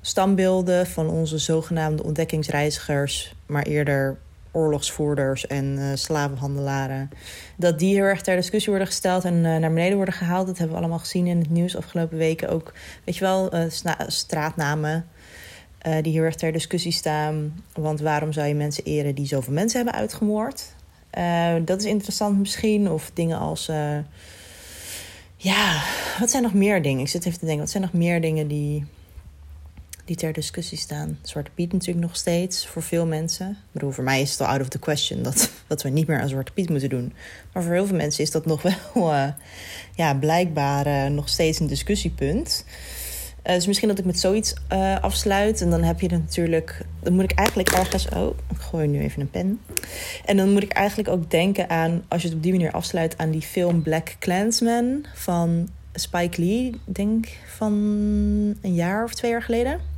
standbeelden 0.00 0.86
van 0.86 1.08
onze 1.08 1.38
zogenaamde 1.38 2.02
ontdekkingsreizigers, 2.02 3.34
maar 3.46 3.62
eerder 3.62 4.18
oorlogsvoerders 4.52 5.46
en 5.46 5.64
uh, 5.64 5.84
slavenhandelaren, 5.94 7.10
dat 7.56 7.78
die 7.78 7.94
heel 7.94 8.04
erg 8.04 8.22
ter 8.22 8.36
discussie 8.36 8.70
worden 8.70 8.88
gesteld 8.88 9.24
en 9.24 9.34
uh, 9.34 9.42
naar 9.42 9.72
beneden 9.72 9.96
worden 9.96 10.14
gehaald. 10.14 10.46
Dat 10.46 10.58
hebben 10.58 10.76
we 10.76 10.82
allemaal 10.82 10.98
gezien 10.98 11.26
in 11.26 11.38
het 11.38 11.50
nieuws 11.50 11.76
afgelopen 11.76 12.18
weken. 12.18 12.48
Ook, 12.48 12.72
weet 13.04 13.16
je 13.16 13.24
wel, 13.24 13.54
uh, 13.54 13.62
straatnamen 14.06 15.08
die 16.02 16.12
heel 16.12 16.22
erg 16.22 16.34
ter 16.34 16.52
discussie 16.52 16.92
staan. 16.92 17.62
Want 17.74 18.00
waarom 18.00 18.32
zou 18.32 18.46
je 18.46 18.54
mensen 18.54 18.84
eren 18.84 19.14
die 19.14 19.26
zoveel 19.26 19.52
mensen 19.52 19.76
hebben 19.82 20.00
uitgemoord? 20.00 20.64
Dat 21.64 21.80
is 21.80 21.84
interessant 21.84 22.38
misschien. 22.38 22.90
Of 22.90 23.10
dingen 23.14 23.38
als. 23.38 23.70
Ja, 25.36 25.82
wat 26.18 26.30
zijn 26.30 26.42
nog 26.42 26.54
meer 26.54 26.82
dingen? 26.82 27.00
Ik 27.00 27.08
zit 27.08 27.26
even 27.26 27.38
te 27.38 27.44
denken, 27.44 27.62
wat 27.62 27.70
zijn 27.70 27.82
nog 27.82 27.92
meer 27.92 28.20
dingen 28.20 28.48
die, 28.48 28.86
die 30.10 30.18
ter 30.18 30.32
discussie 30.32 30.78
staan? 30.78 31.18
Zwarte 31.22 31.50
Piet 31.54 31.72
natuurlijk 31.72 32.06
nog 32.06 32.16
steeds 32.16 32.66
voor 32.66 32.82
veel 32.82 33.06
mensen. 33.06 33.50
Ik 33.50 33.72
bedoel, 33.72 33.90
voor 33.90 34.04
mij 34.04 34.20
is 34.20 34.30
het 34.30 34.40
al 34.40 34.46
out 34.46 34.60
of 34.60 34.68
the 34.68 34.78
question 34.78 35.22
dat, 35.22 35.50
dat 35.66 35.82
we 35.82 35.88
niet 35.88 36.06
meer 36.06 36.20
aan 36.20 36.28
Zwarte 36.28 36.52
Piet 36.52 36.68
moeten 36.68 36.88
doen. 36.88 37.12
Maar 37.52 37.62
voor 37.62 37.72
heel 37.72 37.86
veel 37.86 37.96
mensen 37.96 38.22
is 38.24 38.30
dat 38.30 38.46
nog 38.46 38.62
wel 38.62 39.12
uh, 39.12 39.28
ja, 40.02 40.14
blijkbaar 40.14 41.10
nog 41.10 41.28
steeds 41.28 41.60
een 41.60 41.66
discussiepunt. 41.66 42.64
Uh, 43.46 43.54
dus 43.54 43.66
misschien 43.66 43.88
dat 43.88 43.98
ik 43.98 44.04
met 44.04 44.20
zoiets 44.20 44.54
afsluit. 45.00 45.60
En 45.60 45.70
dan 45.70 45.82
heb 45.82 46.00
je 46.00 46.08
natuurlijk. 46.08 46.84
Dan 47.02 47.12
moet 47.12 47.24
ik 47.24 47.32
eigenlijk 47.32 47.68
ergens. 47.68 48.08
Oh, 48.08 48.38
ik 48.50 48.58
gooi 48.58 48.86
nu 48.86 49.00
even 49.00 49.20
een 49.20 49.30
pen. 49.30 49.60
En 50.24 50.36
dan 50.36 50.52
moet 50.52 50.62
ik 50.62 50.72
eigenlijk 50.72 51.08
ook 51.08 51.30
denken 51.30 51.68
aan. 51.68 52.04
Als 52.08 52.22
je 52.22 52.28
het 52.28 52.36
op 52.36 52.42
die 52.42 52.52
manier 52.52 52.72
afsluit. 52.72 53.18
aan 53.18 53.30
die 53.30 53.42
film 53.42 53.82
Black 53.82 54.16
Clansman 54.18 55.04
van 55.14 55.68
Spike 55.94 56.40
Lee. 56.40 56.80
Denk 56.84 57.28
van 57.46 57.72
een 58.62 58.74
jaar 58.74 59.04
of 59.04 59.14
twee 59.14 59.30
jaar 59.30 59.42
geleden. 59.42 59.90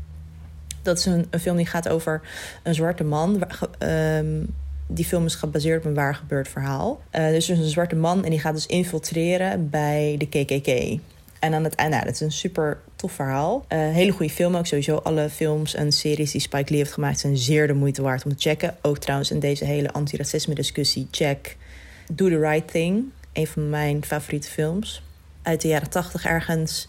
Dat 0.82 0.98
is 0.98 1.04
een, 1.04 1.26
een 1.30 1.40
film 1.40 1.56
die 1.56 1.66
gaat 1.66 1.88
over 1.88 2.20
een 2.62 2.74
zwarte 2.74 3.04
man. 3.04 3.42
Um, 3.78 4.54
die 4.86 5.04
film 5.04 5.24
is 5.24 5.34
gebaseerd 5.34 5.78
op 5.78 5.84
een 5.84 5.94
waar 5.94 6.14
gebeurd 6.14 6.48
verhaal. 6.48 7.00
Uh, 7.12 7.28
dus 7.28 7.48
een 7.48 7.64
zwarte 7.64 7.96
man 7.96 8.24
en 8.24 8.30
die 8.30 8.40
gaat 8.40 8.54
dus 8.54 8.66
infiltreren 8.66 9.70
bij 9.70 10.14
de 10.18 10.26
KKK. 10.26 11.00
En 11.38 11.54
aan 11.54 11.64
het 11.64 11.74
einde, 11.74 11.94
nou, 11.94 12.06
dat 12.06 12.14
is 12.14 12.20
een 12.20 12.32
super 12.32 12.78
tof 12.96 13.12
verhaal. 13.12 13.64
Uh, 13.68 13.78
hele 13.78 14.12
goede 14.12 14.32
film 14.32 14.56
ook. 14.56 14.66
Sowieso 14.66 14.96
alle 14.96 15.30
films 15.30 15.74
en 15.74 15.92
series 15.92 16.30
die 16.30 16.40
Spike 16.40 16.70
Lee 16.70 16.78
heeft 16.78 16.92
gemaakt... 16.92 17.20
zijn 17.20 17.36
zeer 17.36 17.66
de 17.66 17.72
moeite 17.72 18.02
waard 18.02 18.24
om 18.24 18.36
te 18.36 18.48
checken. 18.48 18.76
Ook 18.82 18.98
trouwens 18.98 19.30
in 19.30 19.40
deze 19.40 19.64
hele 19.64 19.92
antiracisme 19.92 20.54
discussie. 20.54 21.06
Check 21.10 21.56
Do 22.12 22.28
the 22.28 22.38
Right 22.38 22.70
Thing. 22.70 23.04
Een 23.32 23.46
van 23.46 23.70
mijn 23.70 24.04
favoriete 24.04 24.48
films. 24.48 25.02
Uit 25.42 25.60
de 25.60 25.68
jaren 25.68 25.90
tachtig 25.90 26.24
ergens. 26.24 26.88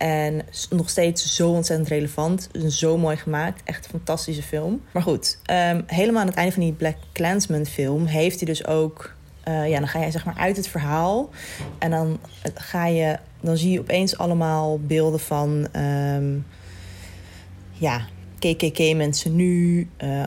En 0.00 0.42
nog 0.70 0.88
steeds 0.88 1.34
zo 1.34 1.50
ontzettend 1.50 1.88
relevant. 1.88 2.48
Zo 2.68 2.98
mooi 2.98 3.16
gemaakt. 3.16 3.62
Echt 3.64 3.84
een 3.84 3.90
fantastische 3.90 4.42
film. 4.42 4.82
Maar 4.92 5.02
goed, 5.02 5.38
um, 5.50 5.82
helemaal 5.86 6.20
aan 6.20 6.26
het 6.26 6.36
einde 6.36 6.52
van 6.52 6.62
die 6.62 6.72
Black 6.72 6.96
Clansman 7.12 7.66
film... 7.66 8.06
heeft 8.06 8.36
hij 8.36 8.46
dus 8.46 8.66
ook... 8.66 9.14
Uh, 9.48 9.68
ja, 9.68 9.78
dan 9.78 9.88
ga 9.88 10.04
je 10.04 10.10
zeg 10.10 10.24
maar 10.24 10.36
uit 10.36 10.56
het 10.56 10.68
verhaal. 10.68 11.30
En 11.78 11.90
dan 11.90 12.18
ga 12.54 12.86
je... 12.86 13.18
Dan 13.40 13.56
zie 13.56 13.70
je 13.70 13.80
opeens 13.80 14.18
allemaal 14.18 14.80
beelden 14.80 15.20
van... 15.20 15.68
Um, 15.76 16.46
ja, 17.72 18.06
KKK-mensen 18.38 19.36
nu... 19.36 19.88
Uh, 19.98 20.22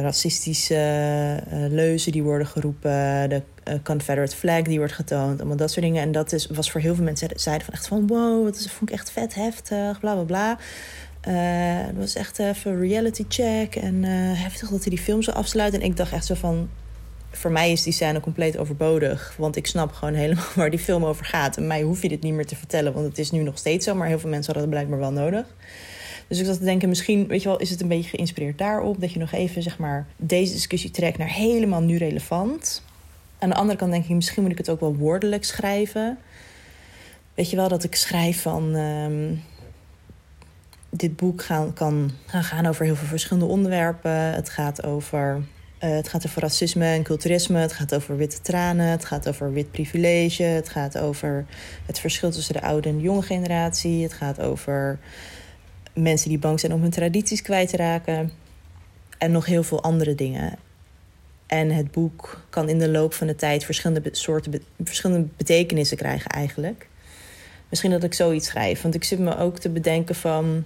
racistische 0.00 1.42
leuzen 1.50 2.12
die 2.12 2.22
worden 2.22 2.46
geroepen, 2.46 3.28
de 3.28 3.42
Confederate 3.82 4.36
flag 4.36 4.62
die 4.62 4.78
wordt 4.78 4.92
getoond, 4.92 5.38
allemaal 5.38 5.56
dat 5.56 5.70
soort 5.70 5.84
dingen. 5.84 6.02
En 6.02 6.12
dat 6.12 6.32
is, 6.32 6.46
was 6.46 6.70
voor 6.70 6.80
heel 6.80 6.94
veel 6.94 7.04
mensen 7.04 7.28
zeiden 7.34 7.64
van 7.64 7.74
echt 7.74 7.88
van 7.88 8.06
wow, 8.06 8.44
dat 8.44 8.70
vond 8.70 8.90
ik 8.90 8.96
echt 8.96 9.10
vet 9.10 9.34
heftig, 9.34 10.00
bla 10.00 10.14
bla 10.14 10.22
bla. 10.22 10.58
het 11.86 11.96
was 11.96 12.14
echt 12.14 12.38
even 12.38 12.80
reality 12.80 13.24
check 13.28 13.76
en 13.76 14.02
heftig 14.34 14.68
dat 14.68 14.80
hij 14.80 14.90
die 14.90 15.04
film 15.04 15.22
zou 15.22 15.36
afsluiten. 15.36 15.80
En 15.80 15.86
ik 15.86 15.96
dacht 15.96 16.12
echt 16.12 16.26
zo 16.26 16.34
van, 16.34 16.68
voor 17.30 17.52
mij 17.52 17.72
is 17.72 17.82
die 17.82 17.92
scène 17.92 18.20
compleet 18.20 18.58
overbodig. 18.58 19.34
Want 19.38 19.56
ik 19.56 19.66
snap 19.66 19.92
gewoon 19.92 20.14
helemaal 20.24 20.44
waar 20.54 20.70
die 20.70 20.78
film 20.78 21.04
over 21.04 21.24
gaat. 21.24 21.56
En 21.56 21.66
mij 21.66 21.82
hoef 21.82 22.02
je 22.02 22.08
dit 22.08 22.22
niet 22.22 22.34
meer 22.34 22.46
te 22.46 22.56
vertellen, 22.56 22.92
want 22.92 23.06
het 23.06 23.18
is 23.18 23.30
nu 23.30 23.42
nog 23.42 23.58
steeds 23.58 23.84
zo. 23.84 23.94
Maar 23.94 24.08
heel 24.08 24.18
veel 24.18 24.30
mensen 24.30 24.54
hadden 24.54 24.70
het 24.70 24.80
blijkbaar 24.80 25.10
wel 25.12 25.22
nodig. 25.22 25.46
Dus 26.28 26.38
ik 26.38 26.46
zat 26.46 26.58
te 26.58 26.64
denken, 26.64 26.88
misschien 26.88 27.26
weet 27.26 27.42
je 27.42 27.48
wel, 27.48 27.58
is 27.58 27.70
het 27.70 27.80
een 27.80 27.88
beetje 27.88 28.10
geïnspireerd 28.10 28.58
daarop. 28.58 29.00
Dat 29.00 29.12
je 29.12 29.18
nog 29.18 29.32
even 29.32 29.62
zeg 29.62 29.78
maar, 29.78 30.06
deze 30.16 30.52
discussie 30.52 30.90
trekt 30.90 31.18
naar 31.18 31.32
helemaal 31.32 31.80
nu 31.80 31.96
relevant. 31.96 32.82
Aan 33.38 33.48
de 33.48 33.54
andere 33.54 33.78
kant 33.78 33.90
denk 33.90 34.04
ik, 34.04 34.10
misschien 34.10 34.42
moet 34.42 34.52
ik 34.52 34.58
het 34.58 34.70
ook 34.70 34.80
wel 34.80 34.96
woordelijk 34.96 35.44
schrijven. 35.44 36.18
Weet 37.34 37.50
je 37.50 37.56
wel, 37.56 37.68
dat 37.68 37.84
ik 37.84 37.94
schrijf 37.94 38.42
van. 38.42 38.74
Um, 38.74 39.42
dit 40.90 41.16
boek 41.16 41.42
gaan, 41.42 41.72
kan 41.72 42.10
gaan, 42.26 42.44
gaan 42.44 42.66
over 42.66 42.84
heel 42.84 42.96
veel 42.96 43.06
verschillende 43.06 43.48
onderwerpen. 43.48 44.10
Het 44.10 44.48
gaat 44.48 44.84
over 44.84 45.42
uh, 45.80 45.90
het 45.90 46.08
gaat 46.08 46.26
over 46.26 46.42
racisme 46.42 46.84
en 46.84 47.02
culturisme. 47.02 47.58
Het 47.58 47.72
gaat 47.72 47.94
over 47.94 48.16
witte 48.16 48.40
tranen. 48.40 48.86
Het 48.86 49.04
gaat 49.04 49.28
over 49.28 49.52
wit 49.52 49.70
privilege. 49.70 50.42
Het 50.42 50.68
gaat 50.68 50.98
over 50.98 51.46
het 51.86 51.98
verschil 51.98 52.30
tussen 52.30 52.54
de 52.54 52.62
oude 52.62 52.88
en 52.88 52.96
de 52.96 53.02
jonge 53.02 53.22
generatie. 53.22 54.02
Het 54.02 54.12
gaat 54.12 54.40
over 54.40 54.98
mensen 55.94 56.28
die 56.28 56.38
bang 56.38 56.60
zijn 56.60 56.72
om 56.72 56.82
hun 56.82 56.90
tradities 56.90 57.42
kwijt 57.42 57.68
te 57.68 57.76
raken. 57.76 58.30
En 59.18 59.30
nog 59.30 59.46
heel 59.46 59.62
veel 59.62 59.82
andere 59.82 60.14
dingen. 60.14 60.58
En 61.48 61.70
het 61.70 61.90
boek 61.90 62.40
kan 62.50 62.68
in 62.68 62.78
de 62.78 62.88
loop 62.88 63.14
van 63.14 63.26
de 63.26 63.34
tijd 63.34 63.64
verschillende 63.64 64.08
soorten 64.12 64.62
verschillende 64.82 65.28
betekenissen 65.36 65.96
krijgen 65.96 66.30
eigenlijk. 66.30 66.88
Misschien 67.68 67.90
dat 67.90 68.02
ik 68.02 68.14
zoiets 68.14 68.46
schrijf. 68.46 68.82
Want 68.82 68.94
ik 68.94 69.04
zit 69.04 69.18
me 69.18 69.36
ook 69.36 69.58
te 69.58 69.68
bedenken 69.68 70.14
van. 70.14 70.64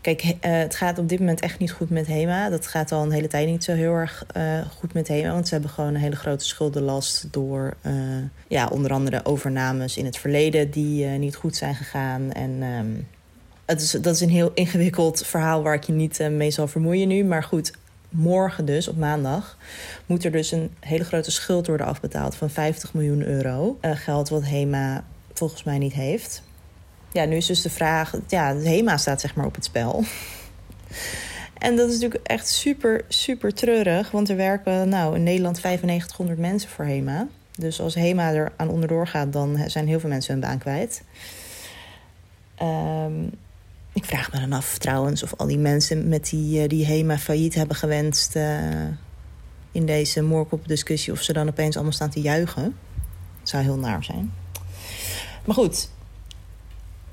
Kijk, 0.00 0.22
uh, 0.24 0.32
het 0.40 0.74
gaat 0.74 0.98
op 0.98 1.08
dit 1.08 1.18
moment 1.18 1.40
echt 1.40 1.58
niet 1.58 1.72
goed 1.72 1.90
met 1.90 2.06
HEMA. 2.06 2.48
Dat 2.48 2.66
gaat 2.66 2.92
al 2.92 3.02
een 3.02 3.10
hele 3.10 3.26
tijd 3.26 3.48
niet 3.48 3.64
zo 3.64 3.72
heel 3.72 3.94
erg 3.94 4.26
uh, 4.36 4.60
goed 4.76 4.92
met 4.92 5.08
HEMA. 5.08 5.32
Want 5.32 5.48
ze 5.48 5.52
hebben 5.54 5.70
gewoon 5.70 5.94
een 5.94 6.00
hele 6.00 6.16
grote 6.16 6.44
schuldenlast 6.44 7.26
door 7.30 7.76
uh, 7.86 7.92
ja, 8.48 8.66
onder 8.66 8.92
andere 8.92 9.24
overnames 9.24 9.96
in 9.96 10.04
het 10.04 10.18
verleden 10.18 10.70
die 10.70 11.06
niet 11.06 11.36
goed 11.36 11.56
zijn 11.56 11.74
gegaan. 11.74 12.32
En 12.32 12.62
um, 12.62 13.06
het 13.66 13.80
is, 13.80 13.90
dat 13.90 14.14
is 14.14 14.20
een 14.20 14.30
heel 14.30 14.50
ingewikkeld 14.54 15.26
verhaal 15.26 15.62
waar 15.62 15.74
ik 15.74 15.84
je 15.84 15.92
niet 15.92 16.18
mee 16.30 16.50
zal 16.50 16.68
vermoeien 16.68 17.08
nu. 17.08 17.24
Maar 17.24 17.42
goed, 17.42 17.72
morgen 18.08 18.64
dus, 18.64 18.88
op 18.88 18.96
maandag, 18.96 19.58
moet 20.06 20.24
er 20.24 20.32
dus 20.32 20.52
een 20.52 20.74
hele 20.80 21.04
grote 21.04 21.30
schuld 21.30 21.66
worden 21.66 21.86
afbetaald 21.86 22.34
van 22.34 22.50
50 22.50 22.94
miljoen 22.94 23.22
euro. 23.22 23.78
Uh, 23.80 23.90
geld 23.94 24.28
wat 24.28 24.44
HEMA 24.44 25.04
volgens 25.32 25.64
mij 25.64 25.78
niet 25.78 25.92
heeft. 25.92 26.42
Ja, 27.12 27.24
nu 27.24 27.36
is 27.36 27.46
dus 27.46 27.62
de 27.62 27.70
vraag, 27.70 28.14
ja, 28.26 28.56
HEMA 28.56 28.96
staat 28.96 29.20
zeg 29.20 29.34
maar 29.34 29.46
op 29.46 29.54
het 29.54 29.64
spel. 29.64 30.04
En 31.58 31.76
dat 31.76 31.88
is 31.88 31.94
natuurlijk 31.94 32.26
echt 32.26 32.48
super, 32.48 33.04
super 33.08 33.54
treurig. 33.54 34.10
Want 34.10 34.28
er 34.28 34.36
werken 34.36 34.88
nou, 34.88 35.14
in 35.14 35.22
Nederland 35.22 35.62
9500 35.62 36.38
mensen 36.38 36.70
voor 36.70 36.84
HEMA. 36.84 37.26
Dus 37.56 37.80
als 37.80 37.94
HEMA 37.94 38.32
er 38.32 38.52
aan 38.56 38.68
onderdoor 38.68 39.06
gaat, 39.06 39.32
dan 39.32 39.58
zijn 39.66 39.86
heel 39.86 40.00
veel 40.00 40.08
mensen 40.08 40.32
hun 40.32 40.40
baan 40.40 40.58
kwijt. 40.58 41.02
Um, 42.62 43.30
ik 43.98 44.04
vraag 44.04 44.32
me 44.32 44.40
dan 44.40 44.52
af 44.52 44.78
trouwens 44.78 45.22
of 45.22 45.34
al 45.36 45.46
die 45.46 45.58
mensen 45.58 46.08
met 46.08 46.28
die, 46.30 46.62
uh, 46.62 46.68
die 46.68 46.86
HEMA 46.86 47.18
failliet 47.18 47.54
hebben 47.54 47.76
gewenst 47.76 48.36
uh, 48.36 48.58
in 49.72 49.86
deze 49.86 50.22
moorkop-discussie, 50.22 51.12
of 51.12 51.22
ze 51.22 51.32
dan 51.32 51.48
opeens 51.48 51.74
allemaal 51.74 51.92
staan 51.92 52.10
te 52.10 52.20
juichen. 52.20 52.76
Dat 53.38 53.48
zou 53.48 53.62
heel 53.62 53.78
naar 53.78 54.04
zijn. 54.04 54.32
Maar 55.44 55.54
goed, 55.54 55.88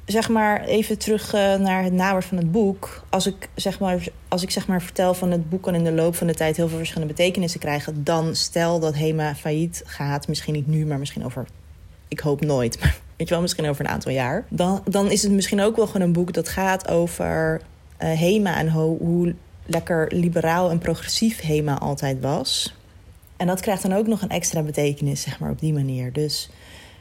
zeg 0.05 0.29
maar 0.29 0.63
even 0.63 0.97
terug 0.97 1.33
uh, 1.33 1.55
naar 1.55 1.83
het 1.83 1.93
nawoord 1.93 2.25
van 2.25 2.37
het 2.37 2.51
boek. 2.51 3.03
Als 3.09 3.27
ik, 3.27 3.49
zeg 3.55 3.79
maar, 3.79 4.07
als 4.27 4.43
ik 4.43 4.51
zeg 4.51 4.67
maar 4.67 4.81
vertel 4.81 5.13
van 5.13 5.31
het 5.31 5.49
boek 5.49 5.63
kan 5.63 5.75
in 5.75 5.83
de 5.83 5.91
loop 5.91 6.15
van 6.15 6.27
de 6.27 6.33
tijd 6.33 6.55
heel 6.55 6.67
veel 6.67 6.77
verschillende 6.77 7.13
betekenissen 7.13 7.59
krijgen, 7.59 8.03
dan 8.03 8.35
stel 8.35 8.79
dat 8.79 8.95
HEMA 8.95 9.35
failliet 9.35 9.83
gaat, 9.85 10.27
misschien 10.27 10.53
niet 10.53 10.67
nu, 10.67 10.85
maar 10.85 10.99
misschien 10.99 11.25
over, 11.25 11.45
ik 12.07 12.19
hoop 12.19 12.41
nooit, 12.41 12.79
maar 12.79 12.99
weet 13.17 13.27
je 13.27 13.33
wel, 13.33 13.41
misschien 13.41 13.69
over 13.69 13.85
een 13.85 13.91
aantal 13.91 14.11
jaar. 14.11 14.45
Dan, 14.49 14.81
dan 14.85 15.11
is 15.11 15.23
het 15.23 15.31
misschien 15.31 15.61
ook 15.61 15.75
wel 15.75 15.87
gewoon 15.87 16.07
een 16.07 16.13
boek 16.13 16.33
dat 16.33 16.49
gaat 16.49 16.87
over 16.87 17.61
uh, 18.01 18.19
HEMA 18.19 18.57
en 18.57 18.69
ho 18.69 18.97
hoe 18.97 19.35
lekker 19.65 20.11
liberaal 20.13 20.69
en 20.69 20.77
progressief 20.77 21.41
HEMA 21.41 21.77
altijd 21.77 22.21
was. 22.21 22.75
En 23.37 23.47
dat 23.47 23.61
krijgt 23.61 23.81
dan 23.81 23.93
ook 23.93 24.07
nog 24.07 24.21
een 24.21 24.29
extra 24.29 24.61
betekenis, 24.61 25.21
zeg 25.21 25.39
maar, 25.39 25.51
op 25.51 25.59
die 25.59 25.73
manier. 25.73 26.13
Dus 26.13 26.49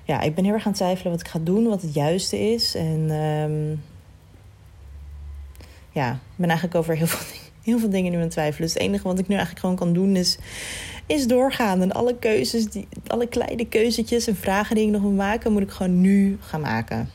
ja, 0.04 0.20
ik 0.20 0.34
ben 0.34 0.44
heel 0.44 0.52
erg 0.52 0.64
aan 0.64 0.72
het 0.72 0.80
twijfelen 0.80 1.12
wat 1.12 1.20
ik 1.20 1.28
ga 1.28 1.38
doen, 1.42 1.68
wat 1.68 1.82
het 1.82 1.94
juiste 1.94 2.38
is. 2.52 2.74
En 2.74 3.10
um, 3.10 3.82
ja, 5.90 6.12
ik 6.12 6.36
ben 6.36 6.48
eigenlijk 6.48 6.78
over 6.78 6.96
heel 6.96 7.06
veel, 7.06 7.36
heel 7.64 7.78
veel 7.78 7.90
dingen 7.90 8.10
nu 8.10 8.16
aan 8.16 8.22
het 8.22 8.32
twijfelen. 8.32 8.68
Dus 8.68 8.74
het 8.74 8.82
enige 8.82 9.08
wat 9.08 9.18
ik 9.18 9.28
nu 9.28 9.34
eigenlijk 9.34 9.60
gewoon 9.60 9.76
kan 9.76 9.92
doen 9.92 10.16
is 10.16 10.38
is 11.06 11.26
doorgaan. 11.26 11.82
En 11.82 11.92
alle 11.92 12.18
keuzes, 12.18 12.64
die, 12.64 12.88
alle 13.06 13.26
kleine 13.28 13.68
keuzetjes 13.68 14.26
en 14.26 14.36
vragen 14.36 14.76
die 14.76 14.86
ik 14.86 14.90
nog 14.90 15.02
moet 15.02 15.16
maken, 15.16 15.52
moet 15.52 15.62
ik 15.62 15.70
gewoon 15.70 16.00
nu 16.00 16.38
gaan 16.40 16.60
maken. 16.60 17.10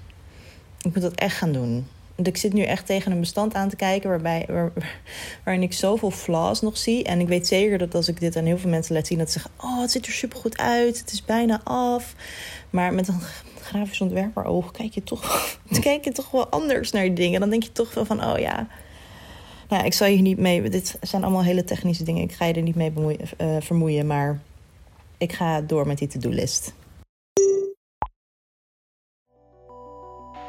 Ik 0.82 0.94
moet 0.94 1.04
dat 1.04 1.16
echt 1.16 1.38
gaan 1.38 1.52
doen. 1.52 1.88
Want 2.16 2.28
ik 2.28 2.38
zit 2.38 2.54
nu 2.54 2.62
echt 2.62 2.86
tegen 2.86 3.12
een 3.12 3.20
bestand 3.20 3.54
aan 3.54 3.70
te 3.70 3.76
kijken 3.76 4.10
waarbij, 4.10 4.46
waar, 4.48 4.72
waarin 5.44 5.64
ik 5.64 5.74
zoveel 5.74 6.12
flaws 6.12 6.62
nog 6.62 6.78
zie. 6.78 7.04
En 7.04 7.20
ik 7.20 7.28
weet 7.28 7.48
zeker 7.48 7.78
dat 7.78 7.96
als 7.96 8.08
ik 8.08 8.20
dit 8.20 8.36
aan 8.36 8.46
heel 8.46 8.58
veel 8.58 8.70
mensen 8.70 8.96
laat 8.96 9.08
zien, 9.08 9.18
dat 9.18 9.32
ze 9.32 9.40
zeggen: 9.40 9.52
Oh, 9.70 9.82
het 9.82 9.92
ziet 9.92 10.06
er 10.06 10.12
supergoed 10.12 10.58
uit. 10.58 11.00
Het 11.00 11.12
is 11.12 11.26
bijna 11.26 11.62
af. 11.64 12.16
Maar 12.70 12.94
met 12.94 13.08
een 13.08 13.22
grafisch 13.62 14.02
ontwerper 14.02 14.46
oog 14.46 14.72
kijk 14.72 14.94
je 14.94 15.04
toch, 15.04 15.58
kijk 15.82 16.04
je 16.04 16.12
toch 16.12 16.32
wel 16.32 16.48
anders 16.48 16.92
naar 16.92 17.14
dingen. 17.14 17.40
Dan 17.40 17.50
denk 17.50 17.64
je 17.64 17.72
toch 17.72 17.94
wel 17.94 18.06
van: 18.06 18.24
Oh 18.24 18.40
ja, 18.40 18.68
nou, 19.70 19.86
ik 19.86 19.94
zal 19.94 20.08
je 20.08 20.22
niet 20.22 20.38
mee. 20.38 20.70
Dit 20.70 20.98
zijn 21.02 21.24
allemaal 21.24 21.44
hele 21.44 21.64
technische 21.64 22.04
dingen. 22.04 22.24
Ik 22.24 22.32
ga 22.32 22.46
je 22.46 22.54
er 22.54 22.62
niet 22.62 22.76
mee 22.76 22.92
bemoeien, 22.92 23.20
uh, 23.38 23.56
vermoeien. 23.60 24.08
Maar 24.08 24.40
ik 25.18 25.34
ga 25.34 25.62
door 25.62 25.88
met 25.88 25.98
die 25.98 26.08
to-do-list. 26.08 26.74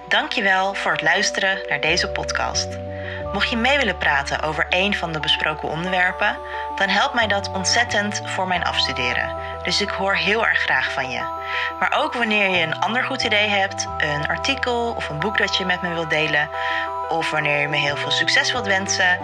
Dankjewel 0.08 0.74
voor 0.74 0.92
het 0.92 1.02
luisteren 1.02 1.58
naar 1.68 1.80
deze 1.80 2.08
podcast. 2.08 2.78
Mocht 3.32 3.50
je 3.50 3.56
mee 3.56 3.78
willen 3.78 3.98
praten 3.98 4.42
over 4.42 4.66
een 4.68 4.94
van 4.94 5.12
de 5.12 5.20
besproken 5.20 5.68
onderwerpen, 5.68 6.36
dan 6.76 6.88
helpt 6.88 7.14
mij 7.14 7.26
dat 7.26 7.50
ontzettend 7.52 8.22
voor 8.24 8.46
mijn 8.46 8.62
afstuderen. 8.62 9.36
Dus 9.62 9.80
ik 9.80 9.88
hoor 9.88 10.14
heel 10.14 10.46
erg 10.46 10.58
graag 10.58 10.92
van 10.92 11.10
je. 11.10 11.18
Maar 11.78 11.96
ook 12.02 12.14
wanneer 12.14 12.50
je 12.50 12.62
een 12.62 12.78
ander 12.78 13.04
goed 13.04 13.22
idee 13.22 13.48
hebt, 13.48 13.86
een 13.98 14.26
artikel 14.26 14.92
of 14.96 15.08
een 15.08 15.18
boek 15.18 15.38
dat 15.38 15.56
je 15.56 15.64
met 15.64 15.82
me 15.82 15.94
wilt 15.94 16.10
delen, 16.10 16.48
of 17.10 17.30
wanneer 17.30 17.60
je 17.60 17.68
me 17.68 17.76
heel 17.76 17.96
veel 17.96 18.10
succes 18.10 18.52
wilt 18.52 18.66
wensen, 18.66 19.18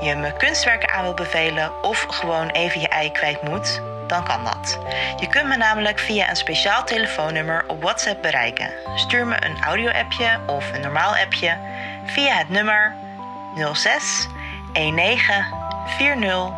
je 0.00 0.14
me 0.14 0.32
kunstwerken 0.32 0.90
aan 0.90 1.02
wilt 1.02 1.16
bevelen 1.16 1.82
of 1.82 2.06
gewoon 2.08 2.48
even 2.48 2.80
je 2.80 2.88
ei 2.88 3.12
kwijt 3.12 3.42
moet, 3.42 3.80
dan 4.06 4.24
kan 4.24 4.44
dat. 4.44 4.78
Je 5.18 5.28
kunt 5.28 5.48
me 5.48 5.56
namelijk 5.56 5.98
via 5.98 6.28
een 6.28 6.36
speciaal 6.36 6.84
telefoonnummer 6.84 7.64
op 7.66 7.82
WhatsApp 7.82 8.22
bereiken. 8.22 8.70
Stuur 8.94 9.26
me 9.26 9.44
een 9.44 9.62
audio-appje 9.64 10.40
of 10.46 10.72
een 10.72 10.80
normaal 10.80 11.16
appje 11.16 11.56
via 12.04 12.36
het 12.36 12.48
nummer 12.48 12.94
06 13.72 14.28
19 14.72 15.44
40 15.98 16.50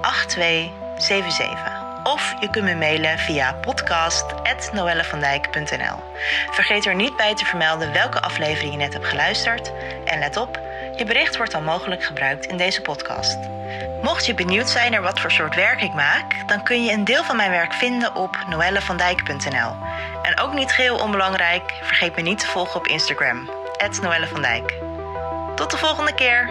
8277. 0.00 1.77
Of 2.12 2.34
je 2.40 2.50
kunt 2.50 2.64
me 2.64 2.74
mailen 2.74 3.18
via 3.18 3.52
podcast.noellevandijk.nl. 3.52 5.96
Vergeet 6.50 6.86
er 6.86 6.94
niet 6.94 7.16
bij 7.16 7.34
te 7.34 7.44
vermelden 7.44 7.92
welke 7.92 8.20
aflevering 8.20 8.72
je 8.72 8.78
net 8.78 8.92
hebt 8.92 9.06
geluisterd. 9.06 9.72
En 10.04 10.18
let 10.18 10.36
op, 10.36 10.60
je 10.96 11.04
bericht 11.04 11.36
wordt 11.36 11.52
dan 11.52 11.64
mogelijk 11.64 12.04
gebruikt 12.04 12.46
in 12.46 12.56
deze 12.56 12.82
podcast. 12.82 13.38
Mocht 14.02 14.26
je 14.26 14.34
benieuwd 14.34 14.68
zijn 14.68 14.90
naar 14.90 15.02
wat 15.02 15.20
voor 15.20 15.30
soort 15.30 15.54
werk 15.54 15.82
ik 15.82 15.94
maak, 15.94 16.48
dan 16.48 16.62
kun 16.62 16.84
je 16.84 16.92
een 16.92 17.04
deel 17.04 17.24
van 17.24 17.36
mijn 17.36 17.50
werk 17.50 17.72
vinden 17.72 18.14
op 18.14 18.44
noellevandijk.nl. 18.48 19.76
En 20.22 20.40
ook 20.40 20.54
niet 20.54 20.72
geheel 20.72 20.96
onbelangrijk, 20.96 21.72
vergeet 21.82 22.16
me 22.16 22.22
niet 22.22 22.38
te 22.38 22.46
volgen 22.46 22.80
op 22.80 22.86
Instagram. 22.86 23.50
Noelle 24.00 24.40
Dijk. 24.40 24.74
Tot 25.54 25.70
de 25.70 25.76
volgende 25.76 26.14
keer! 26.14 26.50